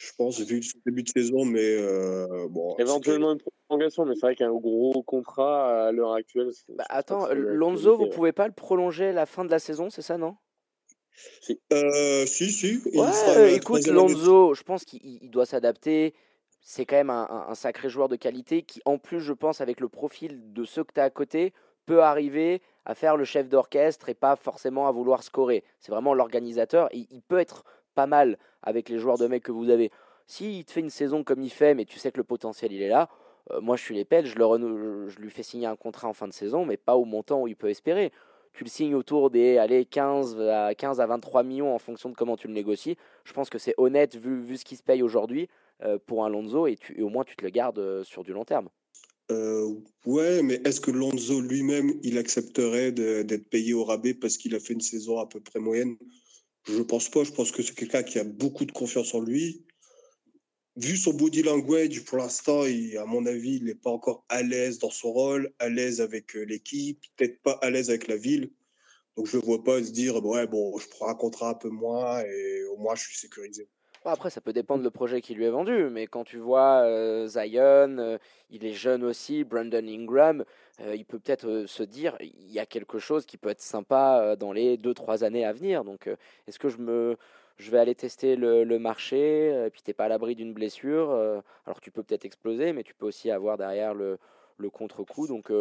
[0.03, 2.75] je pense, vu le début de saison, mais euh, bon.
[2.77, 6.49] Éventuellement une prolongation, mais c'est vrai qu'un gros contrat à l'heure actuelle.
[6.69, 10.17] Bah, attends, Lonzo, vous pouvez pas le prolonger la fin de la saison, c'est ça,
[10.17, 10.35] non?
[11.41, 11.59] Si.
[12.25, 12.81] si, si.
[12.93, 16.13] Ouais, écoute, Lonzo, je pense qu'il doit s'adapter.
[16.65, 19.79] C'est quand même un, un, sacré joueur de qualité qui, en plus, je pense, avec
[19.81, 21.53] le profil de ceux que tu as à côté,
[21.85, 25.63] peut arriver à faire le chef d'orchestre et pas forcément à vouloir scorer.
[25.79, 26.87] C'est vraiment l'organisateur.
[26.93, 29.91] Il, il peut être pas mal avec les joueurs de mecs que vous avez.
[30.27, 32.81] S'il te fait une saison comme il fait, mais tu sais que le potentiel il
[32.81, 33.09] est là,
[33.51, 36.13] euh, moi je suis les pelles, je, le je lui fais signer un contrat en
[36.13, 38.11] fin de saison, mais pas au montant où il peut espérer.
[38.53, 42.15] Tu le signes autour des allez, 15, à, 15 à 23 millions en fonction de
[42.15, 42.97] comment tu le négocies.
[43.25, 45.49] Je pense que c'est honnête vu, ce qui se paye aujourd'hui
[45.83, 48.23] euh, pour un Lonzo et, tu, et au moins tu te le gardes euh, sur
[48.23, 48.69] du long terme.
[50.05, 54.59] Ouais, mais est-ce que Lonzo lui-même, il accepterait d'être payé au rabais parce qu'il a
[54.59, 55.95] fait une saison à peu près moyenne?
[56.65, 57.23] Je pense pas.
[57.23, 59.65] Je pense que c'est quelqu'un qui a beaucoup de confiance en lui.
[60.75, 64.79] Vu son body language, pour l'instant, à mon avis, il n'est pas encore à l'aise
[64.79, 68.49] dans son rôle, à l'aise avec euh, l'équipe, peut-être pas à l'aise avec la ville.
[69.15, 71.69] Donc je ne vois pas se dire, ouais, bon, je prends un contrat un peu
[71.69, 73.67] moins et au moins je suis sécurisé.
[74.05, 77.25] Après, ça peut dépendre le projet qui lui est vendu, mais quand tu vois euh,
[77.27, 78.17] Zion, euh,
[78.49, 80.43] il est jeune aussi, Brandon Ingram,
[80.81, 84.35] euh, il peut peut-être se dire il y a quelque chose qui peut être sympa
[84.35, 85.83] dans les 2-3 années à venir.
[85.83, 86.09] Donc,
[86.47, 87.17] est-ce que je me
[87.57, 91.11] je vais aller tester le, marché, et puis t'es pas à l'abri d'une blessure,
[91.67, 94.17] alors tu peux peut-être exploser, mais tu peux aussi avoir derrière le,
[94.71, 95.27] contre-coup.
[95.27, 95.51] Donc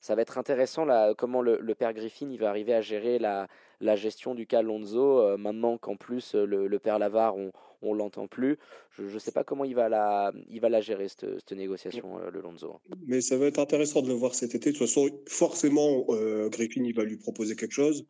[0.00, 3.48] ça va être intéressant là, comment le, père Griffin va arriver à gérer la,
[3.82, 8.28] la gestion du cas Lonzo, maintenant qu'en plus le, le, père Lavar, on, on l'entend
[8.28, 8.56] plus.
[8.96, 12.40] Je ne sais pas comment il va la, il va la gérer, cette, négociation, le
[12.40, 12.80] Lonzo.
[13.06, 14.72] Mais ça va être intéressant de le voir cet été.
[14.72, 16.06] De toute façon, forcément,
[16.48, 18.06] Griffin, il va lui proposer quelque chose.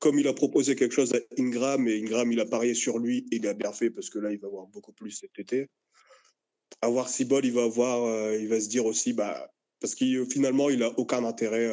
[0.00, 3.18] Comme il a proposé quelque chose à Ingram, et Ingram, il a parié sur lui,
[3.30, 5.68] et il a bien fait, parce que là, il va avoir beaucoup plus cet été.
[6.80, 10.24] À voir si Ball, il va avoir, il va se dire aussi, bah, parce que
[10.24, 11.70] finalement, il n'a aucun intérêt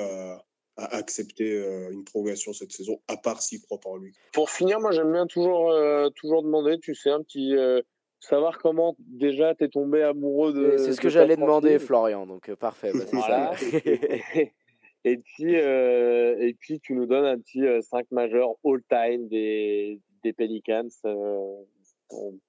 [0.80, 4.13] à, accepter euh, une progression cette saison, à part s'il croit en lui.
[4.34, 7.56] Pour finir, moi j'aime bien toujours, euh, toujours demander, tu sais, un petit.
[7.56, 7.82] Euh,
[8.22, 10.78] savoir comment déjà t'es tombé amoureux de.
[10.78, 12.92] C'est ce que j'allais demander, Florian, donc parfait.
[12.94, 13.52] Bah, voilà.
[15.06, 20.89] et, puis, et puis, tu nous donnes un petit 5 majeur all-time des, des Pelicans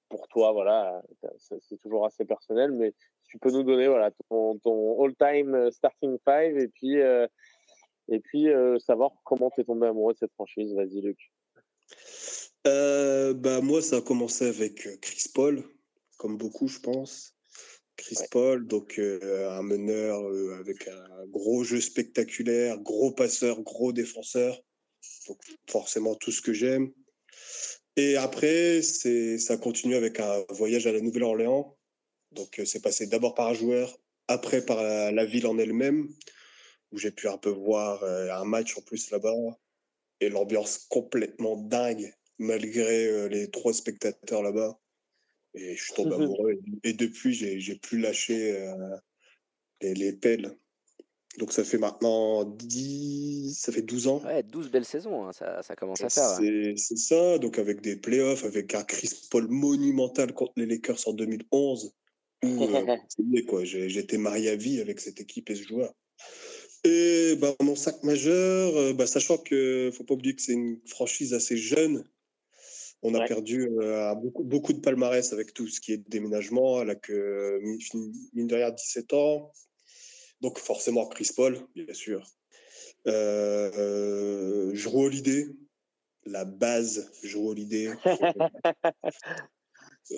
[0.09, 1.01] pour toi, voilà,
[1.37, 2.93] c'est toujours assez personnel, mais
[3.25, 7.27] tu peux nous donner voilà ton, ton all-time starting five et puis euh,
[8.11, 10.73] et puis euh, savoir comment tu es tombé amoureux de cette franchise.
[10.73, 11.31] Vas-y, Luc.
[12.63, 15.63] bah moi, ça a commencé avec Chris Paul,
[16.17, 17.35] comme beaucoup, je pense.
[17.97, 20.19] Chris Paul, donc un meneur
[20.59, 24.59] avec un gros jeu spectaculaire, gros passeur, gros défenseur.
[25.27, 26.91] Donc forcément tout ce que j'aime.
[27.97, 31.77] Et après, c'est ça continue avec un voyage à la Nouvelle-Orléans.
[32.31, 33.97] Donc euh, c'est passé d'abord par un joueur,
[34.27, 36.07] après par la, ville en elle-même,
[36.91, 39.33] où j'ai pu un peu voir euh, un match en plus là-bas,
[40.19, 44.79] et l'ambiance complètement dingue, malgré euh, les trois spectateurs là-bas.
[45.53, 46.59] Et je suis tombé amoureux.
[46.83, 48.71] Et, depuis, j'ai plus lâché
[49.81, 50.55] les, les pelles.
[51.37, 54.21] Donc ça fait maintenant 10, ça fait 12 ans.
[54.25, 56.37] Ouais, 12 belles saisons, hein, ça, ça, commence à faire.
[56.75, 61.13] C'est ça, donc avec des playoffs, avec un Chris Paul monumental contre les Lakers en
[61.13, 61.93] 2011.
[62.43, 62.97] Où, euh,
[63.47, 65.93] quoi, j'étais marié à vie avec cette équipe et ce joueur.
[66.83, 70.79] Et bah, mon sac majeur, euh, bah, sachant que faut pas oublier que c'est une
[70.87, 72.03] franchise assez jeune,
[73.03, 76.81] on a perdu euh, beaucoup, beaucoup de palmarès avec tout ce qui est déménagement.
[76.81, 77.59] Elle a que,
[78.33, 79.51] mine de rien, 17 ans.
[80.41, 82.23] Donc, forcément, Chris Paul, bien sûr.
[83.07, 85.47] Euh, euh, Drew Holiday,
[86.25, 87.89] la base Drew Holiday.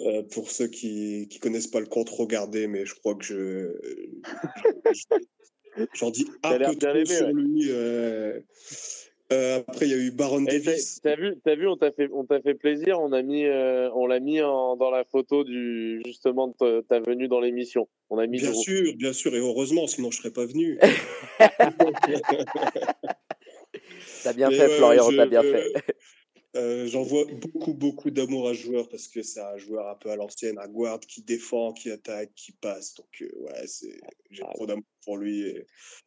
[0.08, 3.71] Euh, pour ceux qui ne connaissent pas le compte, regardez, mais je crois que je,
[5.93, 7.67] j'en dis un peu trop sur lui.
[7.69, 8.39] Euh,
[9.31, 10.99] euh, après, il y a eu Baron Davis.
[11.01, 12.99] T'as vu, as vu, on t'a fait, on t'a fait plaisir.
[12.99, 16.99] On a mis, euh, on l'a mis en, dans la photo du justement de ta
[16.99, 17.88] venue dans l'émission.
[18.09, 18.39] On a mis.
[18.39, 20.77] Bien sûr, bien sûr, et heureusement, sinon je serais pas venu.
[24.23, 25.09] t'as bien fait, Florian.
[25.15, 25.73] T'as bien fait.
[26.55, 30.11] Euh, j'envoie beaucoup, beaucoup d'amour à ce joueur parce que c'est un joueur un peu
[30.11, 32.93] à l'ancienne, un guard qui défend, qui attaque, qui passe.
[32.93, 33.65] Donc, euh, ouais,
[34.29, 35.47] j'ai ah trop d'amour pour lui.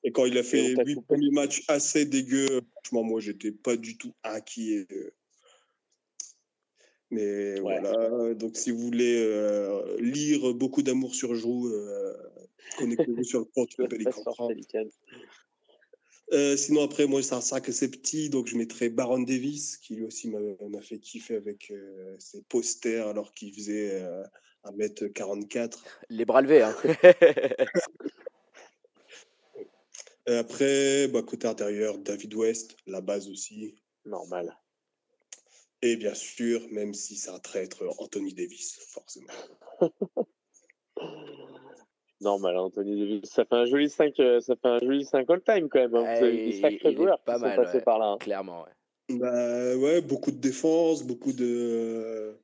[0.04, 3.98] Et, quand il a fait huit premiers matchs assez dégueux, franchement, moi, j'étais pas du
[3.98, 4.86] tout inquiet.
[7.10, 11.72] Mais voilà, donc si vous voulez euh, lire beaucoup d'amour sur Jou,
[12.78, 14.22] connectez-vous sur le compte Pelican.
[16.32, 19.94] Euh, sinon, après, moi, c'est un sac assez petit, donc je mettrais Baron Davis, qui
[19.94, 24.02] lui aussi m'a fait kiffer avec euh, ses posters alors qu'il faisait
[24.64, 25.58] 1m44.
[25.58, 25.68] Euh,
[26.10, 26.74] Les bras levés, hein.
[30.26, 33.76] après, bah, côté intérieur, David West, la base aussi.
[34.04, 34.56] Normal.
[35.82, 39.32] Et bien sûr, même si c'est un traître, Anthony Davis, forcément.
[42.20, 45.80] Normal, Anthony Ça fait un joli 5, euh, ça fait un joli 5 all-time quand
[45.80, 45.94] même.
[45.94, 46.14] Hein.
[46.18, 48.06] Vous avez des sacrés joueurs pas mal, passés par là.
[48.06, 48.18] Hein.
[48.18, 49.18] Clairement, ouais.
[49.18, 52.36] Bah, ouais, beaucoup de défense, beaucoup de,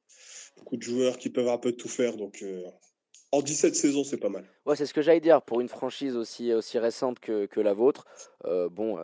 [0.58, 2.16] beaucoup de joueurs qui peuvent un peu tout faire.
[2.16, 2.62] Donc, euh,
[3.32, 4.44] en 17 saisons, c'est pas mal.
[4.66, 5.42] Ouais, c'est ce que j'allais dire.
[5.42, 8.06] Pour une franchise aussi, aussi récente que, que la vôtre,
[8.44, 8.98] euh, bon,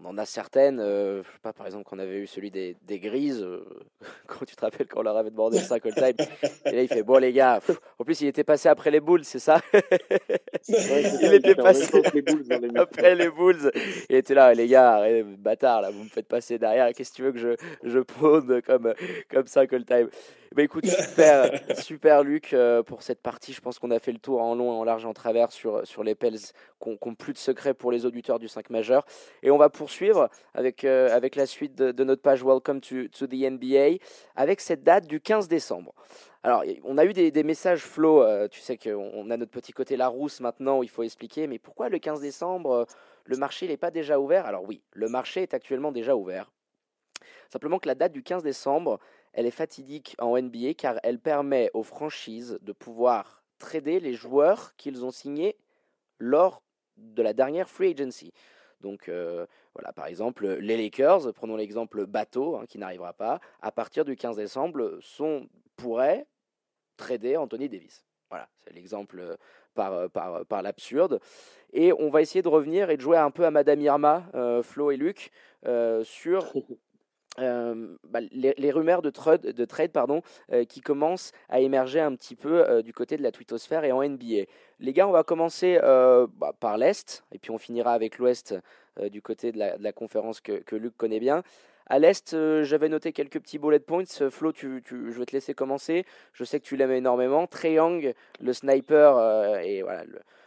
[0.00, 0.80] on en a certaines.
[0.80, 3.64] Euh, je sais pas, par exemple, qu'on avait eu celui des, des Grises, euh,
[4.26, 6.14] quand tu te rappelles quand on leur avait demandé le 5 time.
[6.66, 7.60] Et là, il fait Bon, les gars,
[7.98, 9.60] en plus, il était passé après les Bulls, c'est ça?
[10.68, 11.98] Il était passé
[12.76, 13.70] après les Bulls.
[14.08, 15.02] Il était là, les gars,
[15.38, 16.92] bâtard, là, vous me faites passer derrière.
[16.92, 18.92] Qu'est-ce que tu veux que je, je prône comme,
[19.30, 20.08] comme 5 time?
[20.54, 23.52] Bah écoute, super, super Luc euh, pour cette partie.
[23.52, 25.86] Je pense qu'on a fait le tour en long et en large en travers sur,
[25.86, 26.38] sur les Pels
[26.80, 29.04] qui n'ont plus de secrets pour les auditeurs du 5 majeur.
[29.42, 33.26] Et on va poursuivre avec, euh, avec la suite de, notre page Welcome to, to,
[33.26, 33.98] the NBA
[34.36, 35.94] avec cette date du 15 décembre.
[36.42, 38.22] Alors, on a eu des, des messages flow.
[38.22, 41.46] Euh, tu sais qu'on a notre petit côté Larousse maintenant où il faut expliquer.
[41.46, 42.86] Mais pourquoi le 15 décembre,
[43.24, 44.46] le marché n'est pas déjà ouvert?
[44.46, 46.50] Alors oui, le marché est actuellement déjà ouvert.
[47.50, 48.98] Simplement que la date du 15 décembre,
[49.36, 54.74] elle est fatidique en NBA car elle permet aux franchises de pouvoir trader les joueurs
[54.76, 55.56] qu'ils ont signés
[56.18, 56.62] lors
[56.96, 58.32] de la dernière free agency.
[58.80, 63.70] Donc euh, voilà, par exemple, les Lakers, prenons l'exemple bateau, hein, qui n'arrivera pas, à
[63.70, 65.46] partir du 15 décembre, sont,
[65.76, 66.26] pourraient
[66.96, 68.06] trader Anthony Davis.
[68.30, 69.36] Voilà, c'est l'exemple
[69.74, 71.20] par, par, par l'absurde.
[71.74, 74.62] Et on va essayer de revenir et de jouer un peu à Madame Irma, euh,
[74.62, 75.30] Flo et Luc,
[75.66, 76.54] euh, sur
[77.38, 80.22] euh, bah, les, rumeurs de trade, de trade pardon,
[80.52, 83.92] euh, qui commencent à émerger un petit peu euh, du côté de la twittosphère et
[83.92, 84.44] en NBA.
[84.80, 88.54] Les gars, on va commencer bah, par l'Est, et puis on finira avec l'Ouest
[89.10, 91.42] du côté de la, conférence que, Luc connaît bien.
[91.86, 94.04] À l'Est, j'avais noté quelques petits bullet points.
[94.28, 96.04] Flo, je vais te laisser commencer.
[96.34, 97.46] Je sais que tu l'aimes énormément.
[97.46, 100.04] Trey Young, le sniper, et voilà,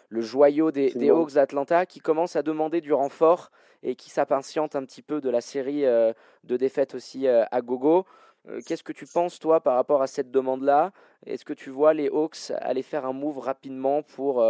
[0.10, 3.52] le joyau des, des Hawks d'Atlanta, qui commence à demander du renfort
[3.84, 7.62] et qui s'impatiente un petit peu de la série euh, de défaites aussi euh, à
[7.62, 8.06] gogo.
[8.48, 10.92] Euh, qu'est-ce que tu penses, toi, par rapport à cette demande-là?
[11.26, 14.44] Est-ce que tu vois les Hawks aller faire un move rapidement pour,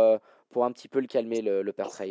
[0.51, 2.09] pour un petit peu le calmer, le, le père Ça,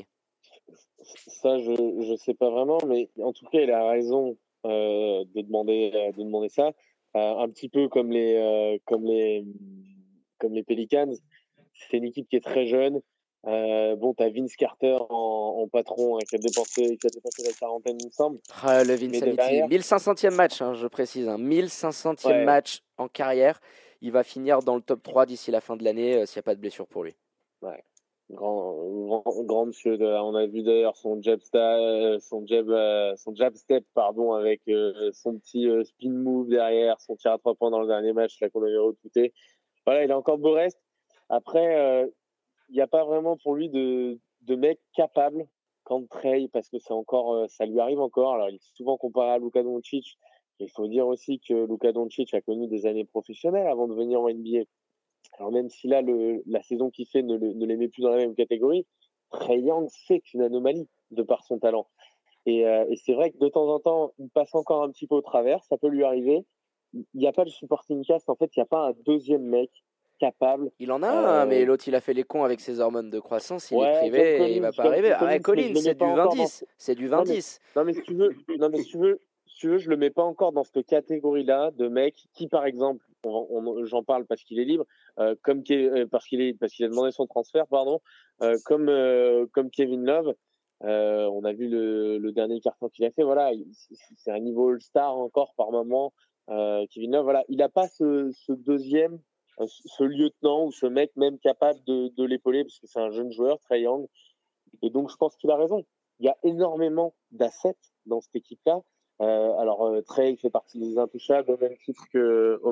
[1.59, 6.23] je ne sais pas vraiment, mais en tout cas, il a raison de, demander, de
[6.23, 6.73] demander ça.
[7.15, 9.45] un petit peu comme les, comme les,
[10.39, 11.15] comme les Pelicans.
[11.75, 13.01] C'est une équipe qui est très jeune,
[13.49, 17.43] euh, bon, tu as Vince Carter en, patron hein, qui, a dépensé, qui a dépensé
[17.45, 18.39] la quarantaine, il me semble.
[18.63, 21.29] Ah, le Vince 1500e match, hein, je précise.
[21.29, 23.61] Hein, 1500e match en carrière.
[24.01, 26.41] Il va finir dans le top 3 d'ici la fin de l'année euh, s'il n'y
[26.41, 27.17] a pas de blessure pour lui.
[27.63, 27.83] Ouais.
[28.31, 28.77] Grand,
[29.45, 29.99] grand, monsieur.
[29.99, 32.67] on a vu d'ailleurs son jab, euh, son jab,
[33.17, 34.61] son jab step pardon, avec
[35.13, 38.63] son petit spin move derrière, son tir à trois points dans le dernier match qu'on
[38.63, 39.33] avait retweeté.
[39.87, 40.79] Voilà, il a encore beau reste.
[41.31, 42.07] Après,
[42.69, 45.47] il n'y a pas vraiment pour lui de, mec capable
[45.85, 48.35] quand Trey, parce que encore, euh, ça lui arrive encore.
[48.35, 50.19] Alors, il est souvent comparé à Luka Doncic.
[50.61, 54.21] Il faut dire aussi que Luka Doncic a connu des années professionnelles avant de venir
[54.21, 54.65] en NBA.
[55.39, 56.03] Alors, même si là,
[56.47, 58.87] la saison qu'il fait ne, les met plus dans la même catégorie,
[59.31, 61.87] Trey Young, c'est une anomalie de par son talent.
[62.45, 65.15] Et, et c'est vrai que de temps en temps, il passe encore un petit peu
[65.15, 66.45] au travers, ça peut lui arriver.
[66.93, 69.43] Il n'y a pas de supporting cast, en fait, il n'y a pas un deuxième
[69.43, 69.71] mec
[70.19, 70.71] capable.
[70.79, 73.21] Il en a un, mais l'autre, il a fait les cons avec ses hormones de
[73.21, 75.13] croissance, il est privé et il va pas arriver.
[75.13, 76.65] Ah, Colin, c'est du 20-10.
[76.77, 77.59] C'est du 20-10.
[77.77, 79.97] Non, mais si tu veux, non, mais si tu veux, si tu veux, je le
[79.97, 83.05] mets pas encore dans cette catégorie-là de mecs qui, par exemple,
[83.85, 84.85] j'en parle parce qu'il est libre,
[85.19, 85.63] euh, comme
[86.11, 88.01] parce qu'il est parce qu'il a demandé son transfert, pardon,
[88.43, 90.35] euh, comme euh, comme Kevin Love.
[90.81, 93.23] on a vu le, le dernier carton qu'il a fait.
[93.23, 93.51] Voilà,
[94.17, 96.13] c'est un niveau All-Star encore par moment.
[96.91, 99.19] Kevin Love, voilà, il n'a pas ce, ce deuxième
[99.67, 103.59] ce lieutenant ou ce mec même capable de, l'épauler parce que c'est un jeune joueur,
[103.61, 104.07] Trey Young.
[104.83, 105.85] Et donc, je pense qu'il a raison.
[106.21, 108.81] Il y a énormément d'assets dans cette équipe-là.
[109.21, 111.57] Euh, alors, euh, Trey fait partie des intouchables au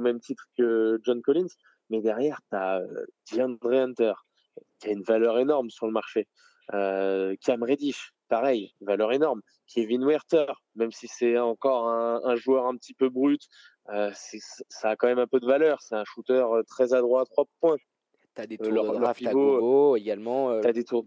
[0.01, 1.49] même titre que, John Collins.
[1.91, 4.15] Mais derrière, tu as euh, DeAndre Hunter,
[4.81, 6.27] qui a une valeur énorme sur le marché.
[6.75, 9.41] Euh, Cam Reddish, pareil, valeur énorme.
[9.69, 13.43] Kevin Werther, même si c'est encore un, joueur un petit peu brut,
[13.91, 14.11] euh,
[14.69, 15.81] ça a quand même un peu de valeur.
[15.81, 17.77] C'est un shooter euh, très adroit à trois points.
[18.35, 20.61] Tu as des tours de draft à gogo également.
[20.61, 21.07] Tu as des tours.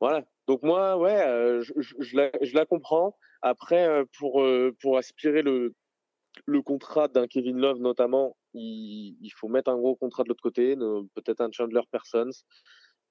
[0.00, 0.24] Voilà.
[0.46, 3.16] Donc moi, ouais, je, je, je, la, je, la, comprends.
[3.42, 4.44] Après, pour,
[4.80, 5.74] pour aspirer le,
[6.44, 10.42] le contrat d'un Kevin Love notamment, il, il, faut mettre un gros contrat de l'autre
[10.42, 10.76] côté,
[11.14, 12.30] peut-être un Chandler Parsons.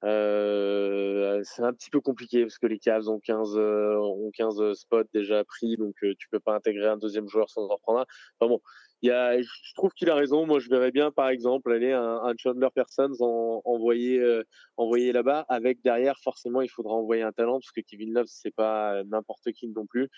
[0.04, 5.04] Euh, c'est un petit peu compliqué parce que les Cavs ont 15, ont 15 spots
[5.14, 8.06] déjà pris, donc tu peux pas intégrer un deuxième joueur sans en prendre un.
[8.40, 8.62] Enfin bon,
[9.06, 10.46] y a, je trouve qu'il a raison.
[10.46, 14.44] Moi, je verrais bien, par exemple, aller un, un Chandler Parsons en, envoyer, euh,
[14.78, 15.46] envoyer là-bas.
[15.50, 19.52] Avec derrière, forcément, il faudra envoyer un talent parce que Kevin Love, c'est pas n'importe
[19.52, 20.10] qui non plus.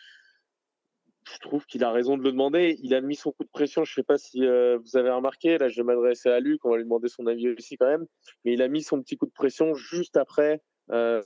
[1.33, 2.77] Je trouve qu'il a raison de le demander.
[2.83, 3.83] Il a mis son coup de pression.
[3.83, 5.57] Je sais pas si euh, vous avez remarqué.
[5.57, 6.63] Là, je vais m'adresser à Luc.
[6.65, 8.05] On va lui demander son avis aussi quand même.
[8.45, 10.61] Mais il a mis son petit coup de pression juste après.
[10.91, 11.21] Euh,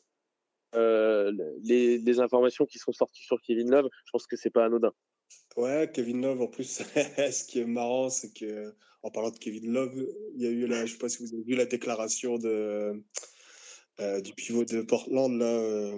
[0.76, 1.32] euh,
[1.64, 4.94] les, informations qui sont sorties sur Kevin Love, je pense que c'est pas anodin.
[5.58, 6.64] Ouais, Kevin Love, en plus,
[6.96, 9.94] ce qui est marrant, c'est que, en parlant de Kevin Love,
[10.36, 13.04] il y a eu là, je sais pas si vous avez vu la déclaration de,
[14.22, 15.94] du pivot de Portland, là,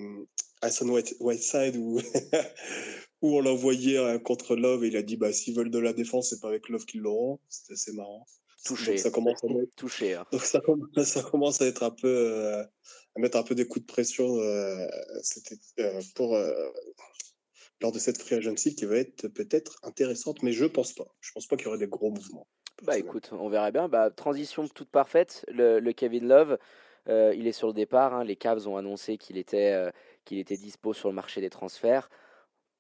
[0.62, 2.00] Hassan Whiteside, où,
[3.24, 5.80] où on l'a envoyé euh, contre Love et il a dit, bah, s'ils veulent de
[5.80, 7.40] la défense, c'est pas avec Love qu'ils l'auront.
[7.50, 8.28] C'était assez marrant.
[8.66, 8.98] Touché.
[8.98, 9.76] ça commence à être...
[9.76, 10.14] Touché.
[10.14, 10.26] Hein.
[10.32, 10.62] Donc ça,
[11.04, 14.40] ça, commence à être un peu, euh, à mettre un peu des coups de pression,
[14.40, 14.86] euh,
[15.22, 15.56] c'était,
[16.16, 16.38] pour,
[17.82, 21.14] lors de cette free agency qui va être peut-être intéressante, mais je pense pas.
[21.22, 22.48] Je pense pas qu'il y aurait des gros mouvements.
[22.84, 23.88] Bah écoute, on verra bien.
[23.88, 25.46] Bah, transition toute parfaite.
[25.48, 26.58] Le, le Kevin Love,
[27.10, 28.14] euh, il est sur le départ.
[28.14, 28.24] Hein.
[28.24, 29.92] Les Cavs ont annoncé qu'il était, euh,
[30.26, 32.10] qu'il était dispo sur le marché des transferts.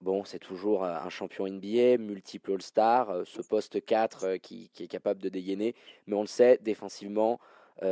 [0.03, 4.69] Bon, c'est toujours euh, un champion NBA, multiple All-Star, euh, ce poste 4 euh, qui,
[4.73, 5.75] qui, est capable de dégainer.
[6.07, 7.39] Mais on le sait, défensivement,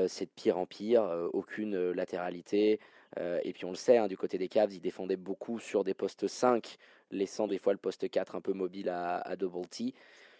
[0.08, 1.04] c'est de pire en pire.
[1.34, 2.80] aucune latéralité.
[3.18, 5.94] et puis on le sait, hein, du côté des Cavs, ils défendaient beaucoup sur des
[5.94, 6.78] postes 5
[7.10, 9.94] laissant des fois le poste 4 un peu mobile à, à Double T.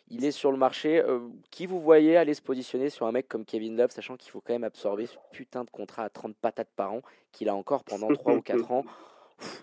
[0.10, 1.04] Il est sur le marché.
[1.50, 4.42] Qui vous voyez aller se positionner sur un mec comme Kevin Love, sachant qu'il faut
[4.42, 7.84] quand même absorber ce putain de contrat à 30 patates par an qu'il a encore
[7.84, 8.86] pendant 3 ou 4 ans?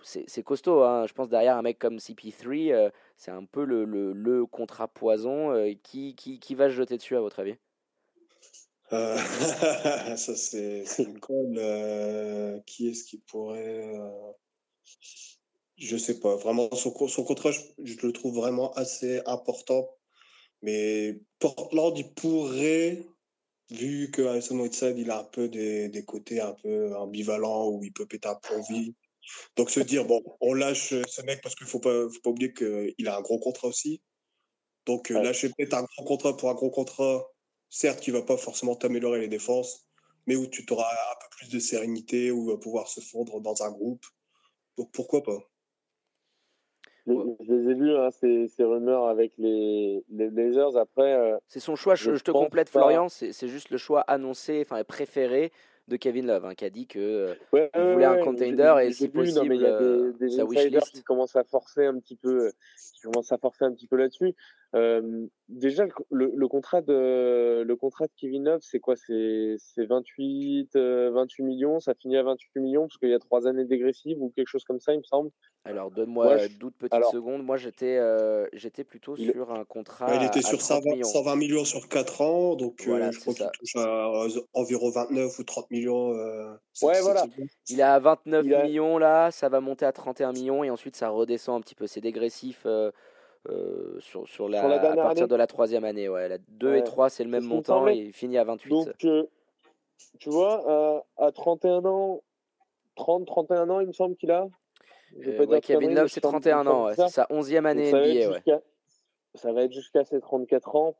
[0.03, 0.83] C'est costaud.
[0.83, 1.05] Hein.
[1.07, 5.51] Je pense derrière un mec comme CP3, euh, c'est un peu le, le, contrat poison.
[5.51, 7.55] Euh, qui, qui, qui, va se jeter dessus, à votre avis?
[8.93, 9.17] Euh,
[10.15, 12.61] Ça, c'est une colle.
[12.65, 13.93] qui est-ce qui pourrait.
[15.77, 17.61] Je sais pas, vraiment, son, son contrat, je,
[18.05, 19.89] le trouve vraiment assez important.
[20.61, 23.01] Mais Portland, il pourrait,
[23.69, 27.81] vu que Alison Whiteside, il a un peu des, des, côtés un peu ambivalents où
[27.83, 28.93] il peut péter un vie.
[29.55, 32.29] Donc se dire, bon, on lâche ce mec parce qu'il ne faut pas, faut pas
[32.29, 34.01] oublier qu'il a un gros contrat aussi.
[34.85, 35.21] Donc ouais.
[35.21, 37.27] lâcher peut-être un gros contrat pour un gros contrat,
[37.69, 39.85] certes, qui ne va pas forcément t'améliorer les défenses,
[40.25, 43.41] mais où tu auras un peu plus de sérénité, où il va pouvoir se fondre
[43.41, 44.03] dans un groupe.
[44.77, 45.39] Donc pourquoi pas?
[47.07, 50.77] Je les ai vus, hein, ces, ces, rumeurs avec les, les Blazers.
[50.77, 51.95] Après, euh, c'est son choix.
[51.95, 52.79] Je, je te complète, pas...
[52.79, 53.09] Florian.
[53.09, 55.51] C'est juste le choix annoncé, enfin préféré
[55.89, 58.75] de Kevin Love, hein, qui a dit que euh, ouais, il voulait ouais, un contender
[58.83, 60.91] et si possible, non, mais il y a des, des sa wishlist.
[60.91, 62.51] qui commencent à forcer un petit peu,
[62.93, 64.35] qui commencent à forcer un petit peu là-dessus.
[64.75, 68.95] Euh, déjà, le, le, contrat de le contrat de Kevin Love, c'est quoi?
[68.95, 71.79] C'est 28 euh, 28 millions?
[71.79, 74.63] Ça finit à 28 millions parce qu'il y a trois années dégressives ou quelque chose
[74.63, 75.31] comme ça, il me semble.
[75.65, 76.57] Alors donne-moi je...
[76.57, 77.43] doute petite Alors, seconde.
[77.43, 79.31] Moi, j'étais euh, j'étais plutôt il...
[79.31, 80.05] sur un contrat.
[80.07, 81.03] Ouais, il était sur 120 millions.
[81.03, 84.11] 120 millions sur 4 ans, donc euh, voilà, je crois qu'il touche à
[84.53, 86.11] environ 29 ou 30 millions.
[86.11, 87.25] ouais, voilà.
[87.69, 88.63] Il est à 29 il a...
[88.63, 89.31] millions là.
[89.31, 91.87] Ça va monter à 31 millions et ensuite ça redescend un petit peu.
[91.87, 92.67] C'est dégressif.
[93.47, 95.27] Euh, sur, sur, la, sur, la, à partir année.
[95.27, 96.09] de la troisième année.
[96.09, 96.27] Ouais.
[96.27, 96.79] La 2 ouais.
[96.79, 98.69] et 3, c'est le même montant et il finit à 28.
[98.69, 99.23] Donc, euh,
[100.19, 102.21] tu vois, à, à 31 ans,
[102.95, 104.47] 30, 31 ans, il me semble qu'il a.
[105.25, 108.61] Euh, Kevin Love, c'est 31 ans, c'est sa 11e année NBA.
[109.35, 110.95] Ça va être jusqu'à ses 34 ans.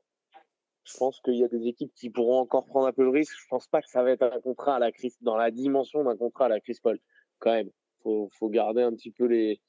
[0.86, 3.36] Je pense qu'il y a des équipes qui pourront encore prendre un peu le risque.
[3.38, 6.16] Je pense pas que ça va être un contrat à la dans la dimension d'un
[6.16, 7.00] contrat à la Chris Paul.
[7.40, 7.70] Quand même,
[8.02, 9.60] faut, faut garder un petit peu les,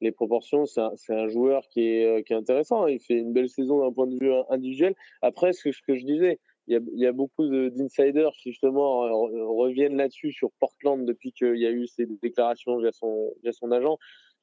[0.00, 0.66] les proportions.
[0.66, 2.86] C'est un, un, joueur qui est, euh, qui est intéressant.
[2.86, 4.94] Il fait une belle saison d'un point de vue individuel.
[5.22, 9.04] Après, ce que, je disais, il y a, il y a beaucoup d'insiders qui justement
[9.04, 13.52] euh, reviennent là-dessus sur Portland depuis qu'il y a eu ces déclarations via son, via
[13.52, 13.98] son agent.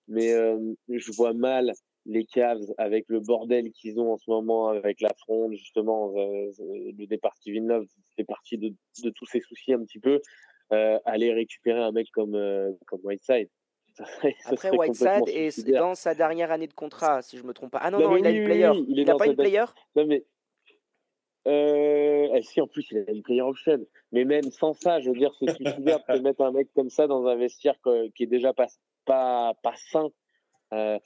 [0.07, 0.57] Mais euh,
[0.89, 1.73] je vois mal
[2.07, 6.49] les Cavs avec le bordel qu'ils ont en ce moment avec la fronde justement euh,
[6.97, 7.85] le départ de Kevin Love
[8.15, 10.21] fait partie de, de, tous ces soucis un petit peu
[10.71, 13.49] euh, aller récupérer un mec comme euh, comme Whiteside
[14.45, 17.79] après Whiteside est dans sa dernière année de contrat si je me trompe pas.
[17.81, 18.71] Ah non non, il a une player.
[18.87, 19.65] il, n'a pas une player?
[19.95, 20.23] Non mais
[21.47, 23.85] euh, si en plus il a une player option.
[24.11, 27.07] Mais même sans ça je veux dire c'est suicidaire de mettre un mec comme ça
[27.07, 27.75] dans un vestiaire
[28.15, 28.67] qui est déjà pas
[29.05, 30.09] pas pas sain
[30.73, 30.99] euh,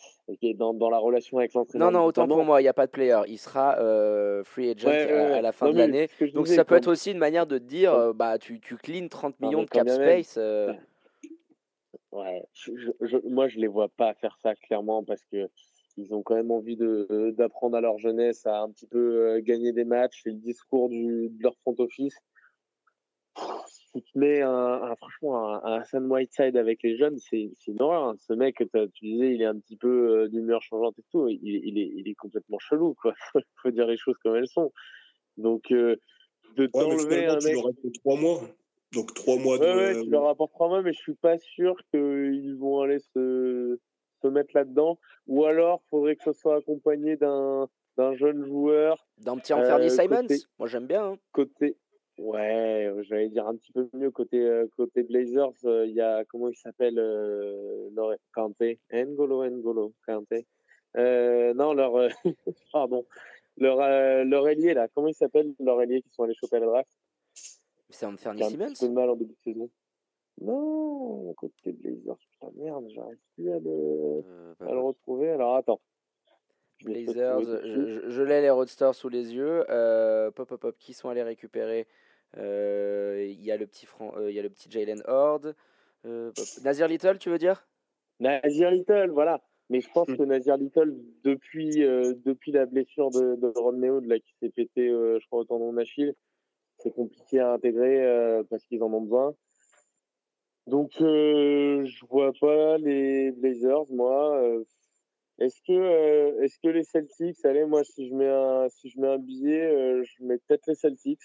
[0.56, 1.92] dans, dans, la relation avec l'entraîneur.
[1.92, 3.20] Non, non, autant pour moi, il n'y a pas de player.
[3.28, 6.10] Il sera euh, free agent à, la fin de l'année.
[6.34, 9.40] Donc ça peut être aussi une manière de dire euh, bah, tu, tu clean 30
[9.40, 10.40] millions de cap space.
[12.12, 15.50] Ouais, je, moi je les vois pas faire ça clairement parce que
[15.98, 19.72] ils ont quand même envie de d'apprendre à leur jeunesse à un petit peu gagner
[19.72, 20.22] des matchs.
[20.24, 22.18] C'est le discours du, de leur front office
[23.94, 28.04] si tu mets un, franchement un, un Sam Whiteside avec les jeunes, c'est une horreur.
[28.04, 28.16] Hein.
[28.20, 28.58] Ce mec,
[28.94, 31.28] tu disais, il est un petit peu euh, d'humeur changeante et tout.
[31.28, 33.14] Il, il, est, il est complètement chelou, quoi.
[33.62, 34.72] faut dire les choses comme elles sont.
[35.38, 35.98] Donc, euh,
[36.56, 37.58] de t'enlever un mec.
[37.82, 38.42] Tu trois mois.
[38.94, 39.64] Donc, trois mois de.
[39.64, 43.00] Ouais, ouais, tu leur apportes trois mois, mais je suis pas sûr qu'ils vont aller
[43.00, 43.80] se,
[44.22, 45.00] se mettre là-dedans.
[45.28, 47.68] Ou alors, faudrait que ce soit accompagné d'un
[47.98, 49.06] d'un jeune joueur.
[49.18, 50.28] D'un petit Anthony euh, Simons
[50.60, 51.06] Moi, j'aime bien.
[51.08, 51.18] Hein.
[51.34, 51.78] Côté,
[52.22, 55.54] Ouais, j'allais dire un petit peu mieux côté euh, côté Blazers.
[55.66, 60.46] Euh, il y a comment il s'appelle euh, leur Kanté, N'Golo, N'Golo, Kanté.
[60.98, 61.94] Euh, non, leur
[62.74, 63.08] pardon,
[63.58, 63.78] leur
[64.26, 64.88] leur ailier là.
[64.94, 66.92] Comment il s'appelle leur ailier qui sont allés choper à la draft?
[67.92, 68.66] C'est Anthony Simmons.
[68.66, 69.70] Un peu mal en début de saison.
[70.42, 72.18] Non, côté Blazers.
[72.18, 74.24] Putain merde, j'arrive plus à le
[74.62, 75.30] à le retrouver.
[75.30, 75.82] Alors attends.
[76.84, 79.64] Blazers, je, je, l'ai les Roadsters sous les yeux.
[80.36, 81.88] pop, pop, pop, qui sont allés récupérer
[82.38, 85.56] euh, il y a le petit, euh, il y a le petit Jalen Horde.
[86.06, 86.32] Euh,
[86.64, 87.68] Nazir Little, tu veux dire?
[88.20, 89.42] Nazir Little, voilà.
[89.70, 90.18] Mais je pense hmm.
[90.18, 95.26] que Nazir Little, depuis, depuis la blessure de, de Ron là, qui s'est pété, je
[95.28, 96.14] crois, au tendon d'Achille,
[96.82, 99.34] c'est compliqué à intégrer parce qu'ils en ont besoin.
[100.68, 104.42] Donc, je vois pas les Blazers, moi.
[105.40, 109.08] Est-ce que, est-ce que les Celtics, allez, moi, si je mets un, si je mets
[109.08, 111.22] un billet, je mets peut-être les Celtics.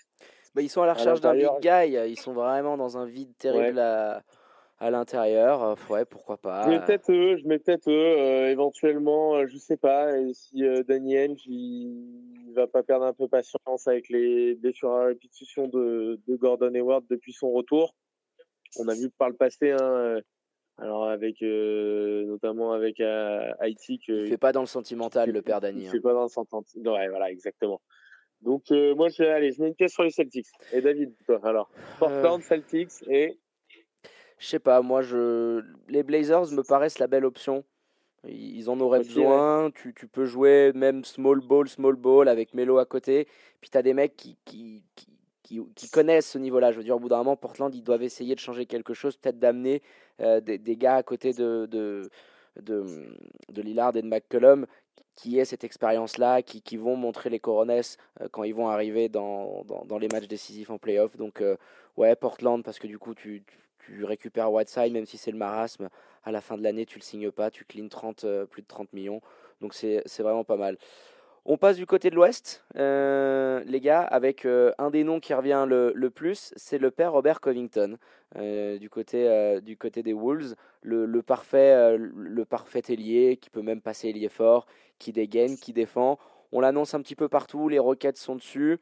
[0.54, 1.98] Bah, ils sont à la recherche d'un big guy.
[2.08, 4.22] Ils sont vraiment dans un vide terrible à,
[4.78, 5.76] à l'intérieur.
[5.90, 6.64] Ouais, pourquoi pas.
[6.64, 10.34] Je mets peut-être eux, je mets peut-être eux, euh, éventuellement, euh, je sais pas, et
[10.34, 15.68] si euh, Daniel, il va pas perdre un peu patience avec les blessures à répétition
[15.68, 17.94] de, de Gordon Hayward depuis son retour.
[18.78, 20.20] On a vu par le passé, hein,
[20.78, 25.84] alors avec notamment avec Haïti que il fait pas dans le sentimental le père Daniel.
[25.84, 26.00] Il fait hein.
[26.02, 26.86] pas dans le sentimental.
[26.86, 27.80] Ouais, voilà, exactement.
[28.42, 30.46] Donc, euh, moi, je vais aller, je mets une pièce sur les Celtics.
[30.72, 32.44] Et David, toi, alors Portland, euh...
[32.44, 33.38] Celtics et.
[34.38, 35.62] Je sais pas, moi, je...
[35.88, 37.64] les Blazers me paraissent la belle option.
[38.28, 39.70] Ils en auraient besoin.
[39.70, 43.28] Tu, tu, peux jouer même small ball, small ball avec Melo à côté.
[43.60, 44.82] Puis tu as des mecs qui, qui,
[45.42, 46.72] qui, qui, connaissent ce niveau-là.
[46.72, 49.16] Je veux dire, au bout d'un moment, Portland, ils doivent essayer de changer quelque chose,
[49.16, 49.82] peut-être d'amener
[50.20, 52.10] euh, des, des, gars à côté de, de,
[52.60, 52.84] de,
[53.48, 54.66] de Lillard et de McCollum
[55.14, 59.08] qui aient cette expérience-là, qui, qui, vont montrer les coronesses euh, quand ils vont arriver
[59.08, 61.16] dans, dans, dans, les matchs décisifs en playoff.
[61.16, 61.56] Donc, euh,
[61.96, 63.56] ouais, Portland, parce que du coup, tu, tu,
[64.04, 65.88] récupères Whiteside, même si c'est le marasme.
[66.24, 68.66] À la fin de l'année, tu le signes pas, tu clean 30, euh, plus de
[68.66, 69.20] 30 millions.
[69.60, 70.76] Donc, c'est vraiment pas mal.
[71.44, 75.32] On passe du côté de l'Ouest, euh, les gars, avec euh, un des noms qui
[75.32, 77.98] revient le, plus, c'est le père Robert Covington,
[78.34, 83.80] du, côté, du côté des Wolves, le, le parfait, le parfait ailier, qui peut même
[83.80, 84.66] passer ailier fort,
[84.98, 86.18] qui dégaine, qui défend.
[86.50, 88.80] On l'annonce un petit peu partout, les roquettes sont dessus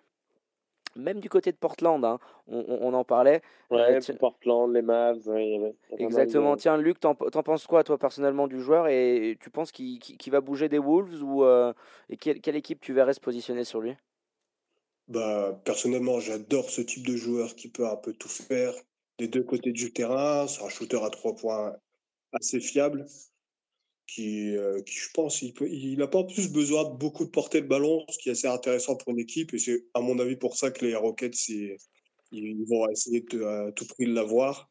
[0.97, 2.18] même du côté de Portland, hein,
[2.49, 3.42] on, on, en parlait.
[3.70, 5.28] Ouais, euh, Portland, les Mavs.
[5.99, 6.57] Exactement.
[6.57, 8.88] Tiens, Luc, t'en, penses quoi, toi, personnellement, du joueur?
[8.88, 11.72] Et tu penses qu'il, va bouger des Wolves ou euh,
[12.09, 13.95] et quelle, quelle, équipe tu verrais se positionner sur lui?
[15.09, 18.74] Bah, Personnellement, j'adore ce type de joueur qui peut un peu tout faire
[19.18, 20.47] des deux côtés du terrain.
[20.47, 21.76] C'est un shooter à trois points
[22.32, 23.07] assez fiable
[24.07, 27.31] qui, euh, qui, je pense, il, n'a il pas en plus besoin de beaucoup de
[27.31, 29.55] porter le ballon, ce qui est assez intéressant pour une équipe.
[29.55, 33.73] Et c'est, à mon avis, pour ça que les Rockets, ils vont essayer de, à
[33.73, 34.71] tout prix de l'avoir.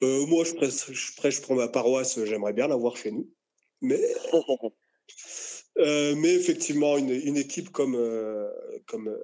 [0.00, 3.30] moi, je prêche, je prêche pour ma paroisse, j'aimerais bien l'avoir chez nous.
[3.80, 4.00] Mais,
[5.76, 7.96] mais effectivement, une, une équipe comme,
[8.86, 9.16] comme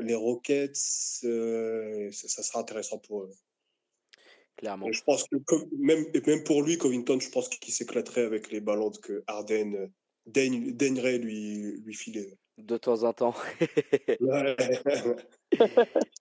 [0.00, 3.30] les Rockets, ça, sera intéressant pour eux.
[4.56, 4.90] Clairement.
[4.90, 5.36] Je pense que
[5.78, 9.90] même, même pour lui, Covington, je pense qu'il s'éclaterait avec les ballons que Harden
[10.26, 12.38] daignerait lui, lui filer.
[12.58, 13.34] De temps en temps.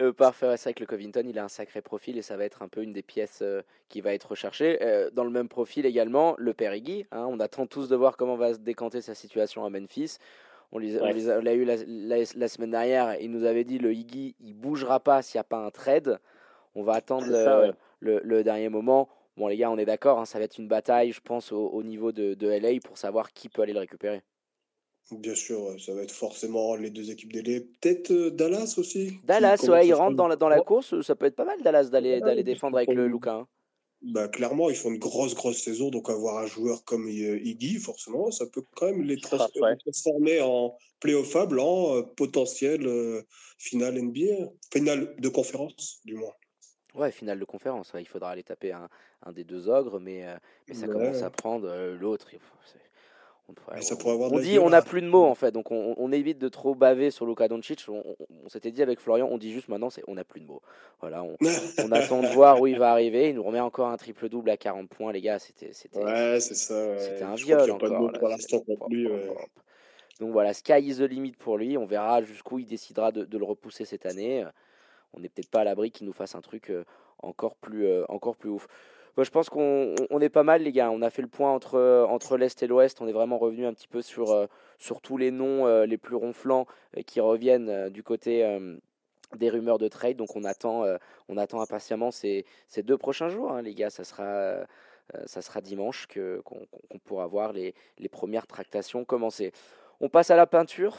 [0.00, 2.44] Euh, parfait, c'est vrai que le Covington, il a un sacré profil et ça va
[2.44, 4.78] être un peu une des pièces euh, qui va être recherchée.
[4.82, 8.36] Euh, dans le même profil également, le père hein, on attend tous de voir comment
[8.36, 10.18] va se décanter sa situation à Memphis.
[10.70, 15.22] On l'a eu la, semaine dernière, il nous avait dit le Iggy, il bougera pas
[15.22, 16.20] s'il n'y a pas un trade.
[16.74, 17.26] On va attendre
[18.00, 19.08] le, dernier moment.
[19.36, 21.82] Bon, les gars, on est d'accord, hein, ça va être une bataille, je pense, au,
[21.82, 24.22] niveau de, de, LA pour savoir qui peut aller le récupérer.
[25.10, 27.60] Bien sûr, ça va être forcément les deux équipes d'LA.
[27.80, 29.14] Peut-être euh, Dallas aussi.
[29.24, 31.00] Dallas, ouais, ils rentrent dans la, dans la course.
[31.00, 33.32] Ça peut être pas mal, Dallas, d'aller défendre avec le Luca.
[33.32, 33.48] Hein.
[34.02, 35.90] Bah, clairement, ils font une grosse, grosse saison.
[35.90, 40.76] Donc, avoir un joueur comme euh, Iggy, forcément, ça peut quand même les, transformer en
[41.00, 42.86] playoffable, en euh, potentiel
[43.56, 46.34] finale NBA, finale de conférence, du moins.
[46.94, 47.92] Ouais, finale de conférence.
[47.98, 48.88] Il faudra aller taper un,
[49.24, 50.24] un des deux ogres, mais,
[50.68, 51.70] mais ça commence à prendre
[52.00, 52.28] l'autre.
[54.30, 57.10] On, dit on n'a plus de mots en fait, donc on, évite de trop baver
[57.10, 57.86] sur Luka Doncic.
[57.88, 60.60] On, s'était dit avec Florian, on dit juste maintenant c'est on n'a plus de mots.
[61.00, 61.24] Voilà,
[61.78, 63.30] on, attend de voir où il va arriver.
[63.30, 65.38] Il nous remet encore un triple double à 40 points, les gars.
[65.38, 65.98] C'était c'était
[66.40, 68.12] C'était un viol encore.
[70.20, 71.78] Donc voilà, sky is the limit pour lui.
[71.78, 74.44] On verra jusqu'où il décidera de, le repousser cette année.
[75.12, 76.84] On n'est peut-être pas à l'abri qu'il nous fasse un truc euh,
[77.18, 78.68] encore plus euh, encore plus ouf
[79.24, 80.90] je pense qu'on est pas mal, les gars.
[80.90, 83.00] On a fait le point entre, entre l'Est et l'Ouest.
[83.00, 84.46] On est vraiment revenu un petit peu sur, euh,
[84.78, 88.58] sur tous les noms euh, les plus ronflants euh, qui reviennent du côté
[89.36, 90.16] des rumeurs de trade.
[90.16, 90.84] Donc, on attend,
[91.28, 93.90] on attend impatiemment ces, ces deux prochains jours, hein, les gars.
[93.90, 94.66] Ça sera,
[95.26, 99.52] ça sera dimanche qu'on pourra voir les, les premières tractations commencer.
[100.00, 100.96] On passe à la peinture,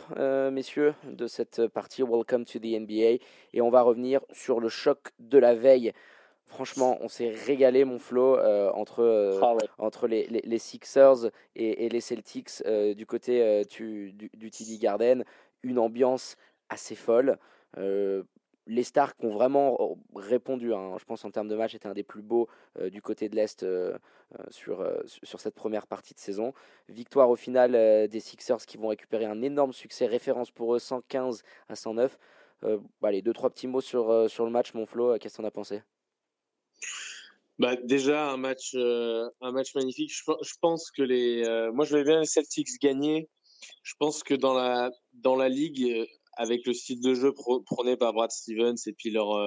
[0.51, 3.23] messieurs, de cette partie Welcome to the NBA.
[3.53, 5.93] Et on va revenir sur le choc de la veille
[6.49, 11.85] Franchement, on s'est régalé, mon Flo, euh, entre, euh, ah entre les, les, Sixers et,
[11.85, 15.23] et, les Celtics euh, du côté du, du, TD Garden.
[15.61, 16.37] Une ambiance
[16.69, 17.37] assez folle.
[18.69, 20.95] Les Stars ont vraiment répondu, hein.
[20.97, 22.47] je pense en termes de match, c'était un des plus beaux
[22.91, 23.65] du côté de l'Est
[24.49, 26.53] sur, sur cette première partie de saison.
[26.87, 27.71] Victoire au final
[28.07, 32.17] des Sixers qui vont récupérer un énorme succès, référence pour eux, 115 à 109.
[33.03, 35.47] allez, deux, trois petits mots sur, sur le match, mon Flo, qu'est-ce que tu en
[35.47, 35.81] as pensé?
[37.59, 40.13] Bah, déjà un match, euh, un match magnifique.
[40.13, 43.29] Je, je pense que les, euh, moi je vais bien les Celtics gagner.
[43.83, 46.05] Je pense que dans la dans la ligue, euh,
[46.39, 47.33] avec le style de jeu
[47.65, 49.37] prôné par Brad Stevens et puis leur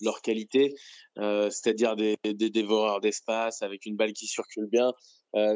[0.00, 0.74] leur qualité,
[1.16, 4.92] c'est-à-dire des, des dévoreurs d'espace avec une balle qui circule bien,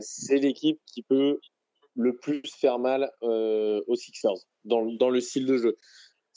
[0.00, 1.38] c'est l'équipe qui peut
[1.96, 5.76] le plus faire mal aux Sixers dans, dans le style de jeu.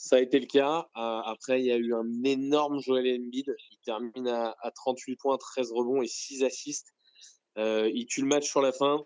[0.02, 0.88] Ça a été le cas.
[0.96, 3.54] Euh, après, il y a eu un énorme Joel Embiid.
[3.70, 6.88] Il termine à, 38 points, 13 rebonds et 6 assists.
[7.58, 9.04] Euh, il tue le match sur la fin.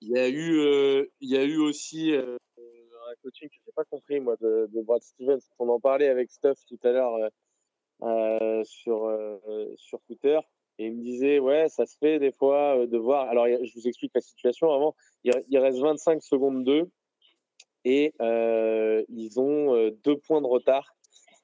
[0.00, 2.12] Il y a eu, euh, il y a eu aussi
[3.10, 5.40] un coaching que j'ai pas compris moi de, Brad Stevens.
[5.58, 7.30] On en parlait avec Stuff tout à l'heure
[8.64, 9.10] sur
[9.76, 10.38] sur Twitter
[10.78, 13.28] et il me disait ouais ça se fait des fois de voir.
[13.28, 14.94] Alors je vous explique la situation avant.
[15.24, 16.88] Il, reste 25 secondes 2
[17.84, 20.96] et euh, ils ont euh, deux points de retard,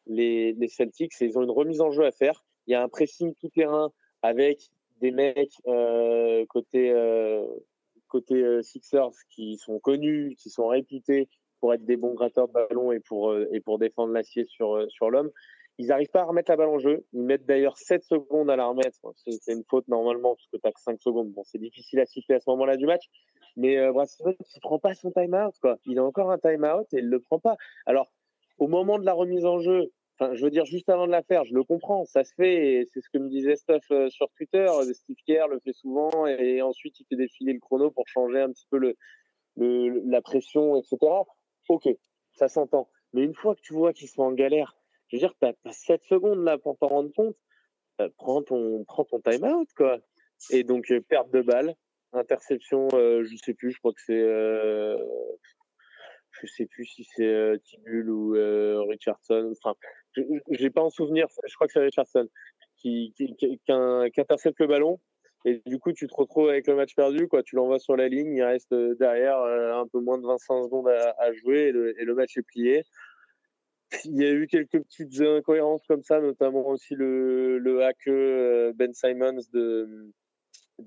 [0.06, 2.44] les, les, Celtics, et ils ont une remise en jeu à faire.
[2.66, 3.92] Il y a un pressing tout terrain
[4.22, 7.46] avec des mecs euh, côté euh,
[8.08, 11.28] côté euh, Sixers qui sont connus, qui sont réputés
[11.64, 15.08] pour être des bons gratteurs de ballon et pour et pour défendre l'acier sur sur
[15.08, 15.30] l'homme.
[15.78, 17.06] Ils n'arrivent pas à remettre la balle en jeu.
[17.14, 19.00] Ils mettent d'ailleurs 7 secondes à la remettre.
[19.16, 21.32] C'est une faute normalement parce que tu as que 5 secondes.
[21.32, 23.04] Bon, c'est difficile à siffler à ce moment-là du match.
[23.56, 23.92] Mais euh,
[24.26, 25.54] il prend pas son time-out.
[25.86, 27.56] Il a encore un time-out et il le prend pas.
[27.86, 28.12] Alors,
[28.58, 29.90] au moment de la remise en jeu,
[30.20, 32.04] je veux dire, juste avant de la faire, je le comprends.
[32.04, 32.74] Ça se fait.
[32.74, 34.66] Et c'est ce que me disait Steph euh, sur Twitter.
[34.92, 36.26] Steve Kerr le fait souvent.
[36.26, 38.96] Et, ensuite, il fait défiler le chrono pour changer un petit peu le,
[39.56, 40.98] le la pression, etc.
[41.68, 41.88] Ok,
[42.34, 42.88] ça s'entend.
[43.12, 44.76] Mais une fois que tu vois qu'ils sont en galère,
[45.08, 47.36] je veux dire, tu as, 7 secondes là pour t'en rendre compte.
[48.00, 50.00] Euh, prends ton, prends ton time-out, quoi.
[50.50, 51.74] Et donc, euh, perte de balle,
[52.12, 54.20] interception, euh, je sais plus, je crois que c'est.
[54.20, 54.98] Euh,
[56.32, 58.32] je sais plus si c'est Tibul ou
[58.88, 59.52] Richardson.
[59.52, 59.76] Enfin,
[60.50, 62.28] j'ai pas en souvenir, je crois que c'est Richardson
[62.76, 65.00] qui, qui, intercepte le ballon.
[65.44, 67.42] Et du coup, tu te retrouves avec le match perdu, quoi.
[67.42, 71.32] Tu l'envoies sur la ligne, il reste derrière un peu moins de 25 secondes à,
[71.34, 72.82] jouer et le, match est plié
[74.04, 78.08] il y a eu quelques petites incohérences comme ça, notamment aussi le, hack
[78.76, 80.10] Ben Simons de,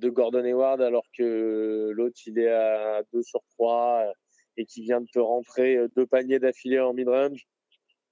[0.09, 4.11] Gordon Hayward, alors que l'autre, il est à 2 sur 3
[4.57, 7.47] et qui vient de te rentrer deux paniers d'affilée en mid-range.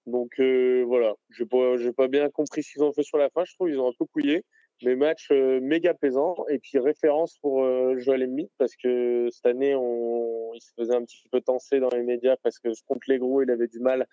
[0.06, 3.30] Donc euh, voilà, j'ai pas, j'ai pas bien compris ce qu'ils ont fait sur la
[3.30, 3.44] fin.
[3.44, 4.44] Je trouve qu'ils ont un peu couillé,
[4.84, 6.36] mais match euh, méga plaisant.
[6.50, 11.04] Et puis référence pour euh, Joel Embiid parce que cette année, il se faisait un
[11.04, 14.08] petit peu tenser dans les médias parce que contre les gros, il avait du mal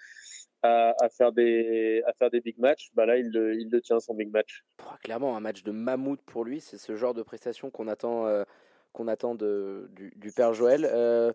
[0.63, 2.91] à, faire des à faire des big matchs.
[2.95, 4.65] Bah là, il le, il le tient son big match.
[5.03, 6.61] clairement, un match de mammouth pour lui.
[6.61, 8.45] C'est ce genre de prestation qu'on attend euh,
[8.93, 10.87] qu'on attend de, du, père Joël.
[10.91, 11.33] Euh,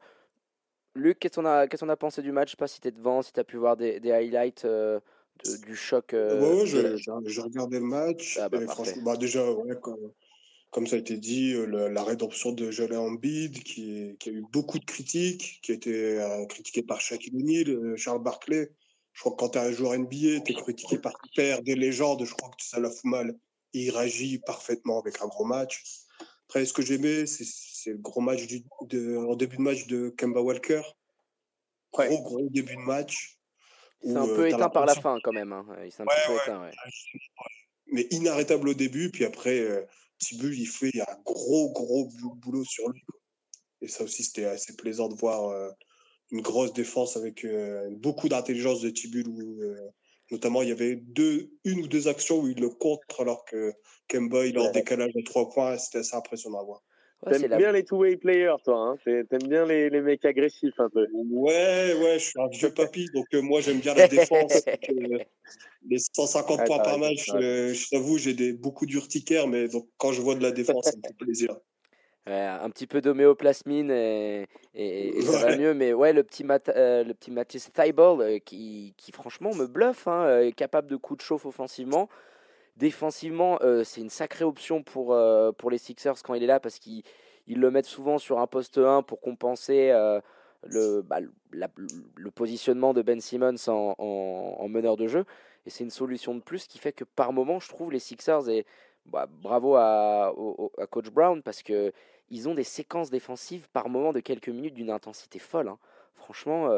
[0.93, 2.49] Luc, qu'est-ce qu'on a, qu'est-ce a pensé du match?
[2.49, 4.65] Je sais pas si tu es devant, si tu as pu voir des, highlights
[5.43, 6.13] de, du choc.
[6.13, 8.37] Euh, ouais, la- j'ai regardé le match.
[8.39, 8.83] Ah bah, et parfait.
[8.83, 10.11] franchement, bah déjà, ouais, comme,
[10.71, 14.31] comme ça a été dit, euh, le- la rédemption de Joel Embiid, qui, qui a
[14.33, 18.71] eu beaucoup de critiques, qui a été euh, critiqué par Shaquille O'Neal, euh, Charles Barkley.
[19.13, 21.63] Je crois que quand tu es un joueur NBA, tu es critiqué par ton père,
[21.63, 23.35] des légendes, je crois que ça la fout mal.
[23.73, 25.83] Et il réagit parfaitement avec un gros match.
[26.47, 30.09] Après, ce que j'aimais, c'est le gros match du, de, en début de match de
[30.09, 30.81] Kemba Walker.
[31.91, 33.36] Gros, gros début de match.
[34.03, 35.51] S'est un euh, peu t'as éteint par la fin quand même.
[35.53, 35.65] hein.
[35.85, 36.39] Il s'est un Ouais, petit peu ouais.
[36.43, 36.61] éteint.
[36.61, 36.71] ouais.
[37.87, 39.09] mais inarrêtable au début.
[39.11, 39.83] Puis après, euh,
[40.19, 43.01] Tibu, il fait il y a un gros, gros bou- boulot sur lui.
[43.01, 43.19] quoi.
[43.81, 45.69] Et ça aussi, c'était assez plaisant de voir euh,
[46.31, 49.23] une grosse défense avec euh, beaucoup d'intelligence de Tibu.
[49.27, 49.75] Où, euh,
[50.31, 53.73] notamment, il y avait deux, une ou deux actions où il le contre alors que
[54.07, 55.77] Kemba, il est en décalage de trois points.
[55.77, 56.81] C'était assez impressionnant à voir.
[57.25, 58.79] Ouais, T'aimes la- bien les two-way players, toi.
[58.79, 61.07] Hein T'aimes bien les, les mecs agressifs un peu.
[61.13, 64.65] Ouais, ouais, je suis un vieux papy, donc euh, moi j'aime bien la défense.
[64.71, 65.19] donc, euh,
[65.89, 69.89] les 150 Ouais, points par match, euh, je t'avoue, j'ai des, beaucoup d'urticaire, mais donc
[69.97, 71.57] quand je vois de la défense, ça me fait plaisir.
[72.27, 75.53] Ouais, un petit peu d'homéoplasmine et, et, et ça va Ouais.
[75.53, 75.73] mieux.
[75.73, 79.65] Mais ouais, le petit, Mat euh, le petit Matisse Thibault euh, qui, qui franchement me
[79.65, 82.09] bluffe, hein, euh, est capable de coups de chauffe offensivement.
[82.77, 86.59] Défensivement, euh, c'est une sacrée option pour, euh, pour les Sixers quand il est là
[86.59, 87.03] parce qu'ils
[87.47, 90.21] ils le mettent souvent sur un poste 1 pour compenser euh,
[90.63, 95.25] le, bah, le- positionnement de Ben Simmons en, en- en meneur de jeu.
[95.65, 98.47] Et c'est une solution de plus qui fait que par moment, je trouve les Sixers,
[98.49, 98.65] et
[99.05, 100.33] bah, bravo à,
[100.91, 101.91] Coach Brown parce que
[102.29, 105.69] ils ont des séquences défensives par moment de quelques minutes d'une intensité folle.
[105.69, 105.79] hein.
[106.15, 106.69] Franchement,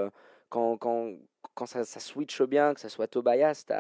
[0.49, 1.11] quand, quand,
[1.55, 3.73] quand ça, ça switch bien, que ça soit Tobias, tu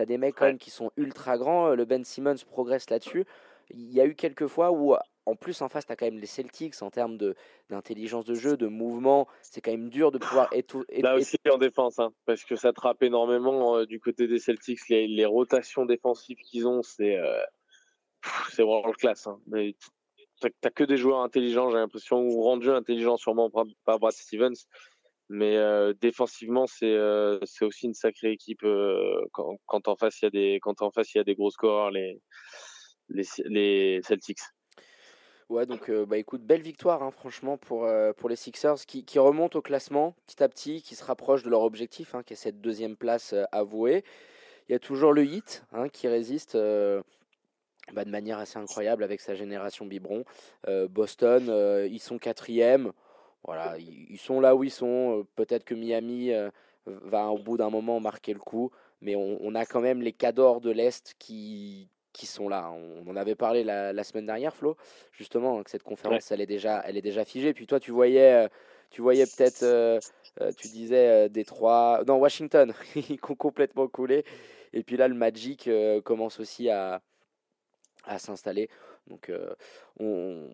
[0.00, 1.74] as, des mecs quand même qui sont ultra grands.
[1.74, 3.24] Le Ben Simmons progresse là-dessus.
[3.72, 4.96] Il y a eu quelques fois où,
[5.26, 7.16] en plus, en face, tu as quand même les Celtics en termes
[7.68, 9.28] d'intelligence de, jeu, de mouvement.
[9.42, 12.56] C'est quand même dur de pouvoir étou- é- Là aussi en défense, hein, parce que
[12.56, 14.88] ça trappe énormément euh, du côté des Celtics.
[14.88, 17.40] Les, les rotations défensives qu'ils ont, c'est euh,
[18.58, 19.28] world class.
[19.28, 19.38] Hein.
[19.46, 19.76] Mais
[20.40, 24.12] t'as t'as que des joueurs intelligents, j'ai l'impression, ou rendus intelligents sûrement par, par Brad
[24.12, 24.66] Stevens.
[25.32, 30.24] Mais euh, défensivement, c'est euh, c'est aussi une sacrée équipe euh, quand, en face il
[30.24, 32.20] y a des quand en face il y a des gros scoreurs, les
[33.08, 34.40] les, les Celtics.
[35.48, 39.58] Ouais, donc bah écoute, belle victoire hein, franchement pour, pour les Sixers qui, qui remontent
[39.58, 42.60] au classement petit à petit, qui se rapprochent de leur objectif, hein, qui est cette
[42.60, 44.04] deuxième place avouée.
[44.68, 49.20] Il y a toujours le Heat hein, qui résiste bah, de manière assez incroyable avec
[49.20, 50.24] sa génération biberon.
[50.88, 52.92] Boston, ils sont quatrième.
[53.44, 55.20] Voilà, ils, sont là où ils sont.
[55.20, 56.50] Euh, Peut-être que Miami euh,
[56.86, 58.70] va au bout d'un moment marquer le coup,
[59.00, 62.70] mais on, on a quand même les cadors de l'Est qui, qui sont là.
[62.70, 64.76] On en avait parlé la, la semaine dernière, Flo,
[65.12, 67.54] justement, hein, que cette conférence, elle, est déjà, elle est déjà figée.
[67.54, 68.48] Puis toi, tu voyais, euh,
[68.90, 69.98] tu voyais peut-être, euh,
[70.58, 74.24] tu disais Détroit, non, Washington, ils ont complètement coulé.
[74.72, 77.00] Et puis là, le Magic euh, commence aussi à,
[78.04, 78.68] à s'installer.
[79.06, 79.54] Donc, euh,
[79.98, 80.48] on,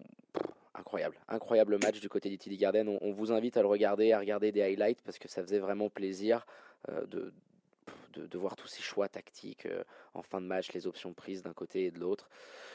[0.78, 2.98] incroyable, incroyable match du côté d'Italy Garden.
[3.00, 5.88] On, vous invite à le regarder, à regarder des highlights parce que ça faisait vraiment
[5.88, 6.46] plaisir
[6.88, 9.82] euh, de voir tous ces choix tactiques euh,
[10.14, 12.28] en fin de match, les options prises d'un côté et de l'autre.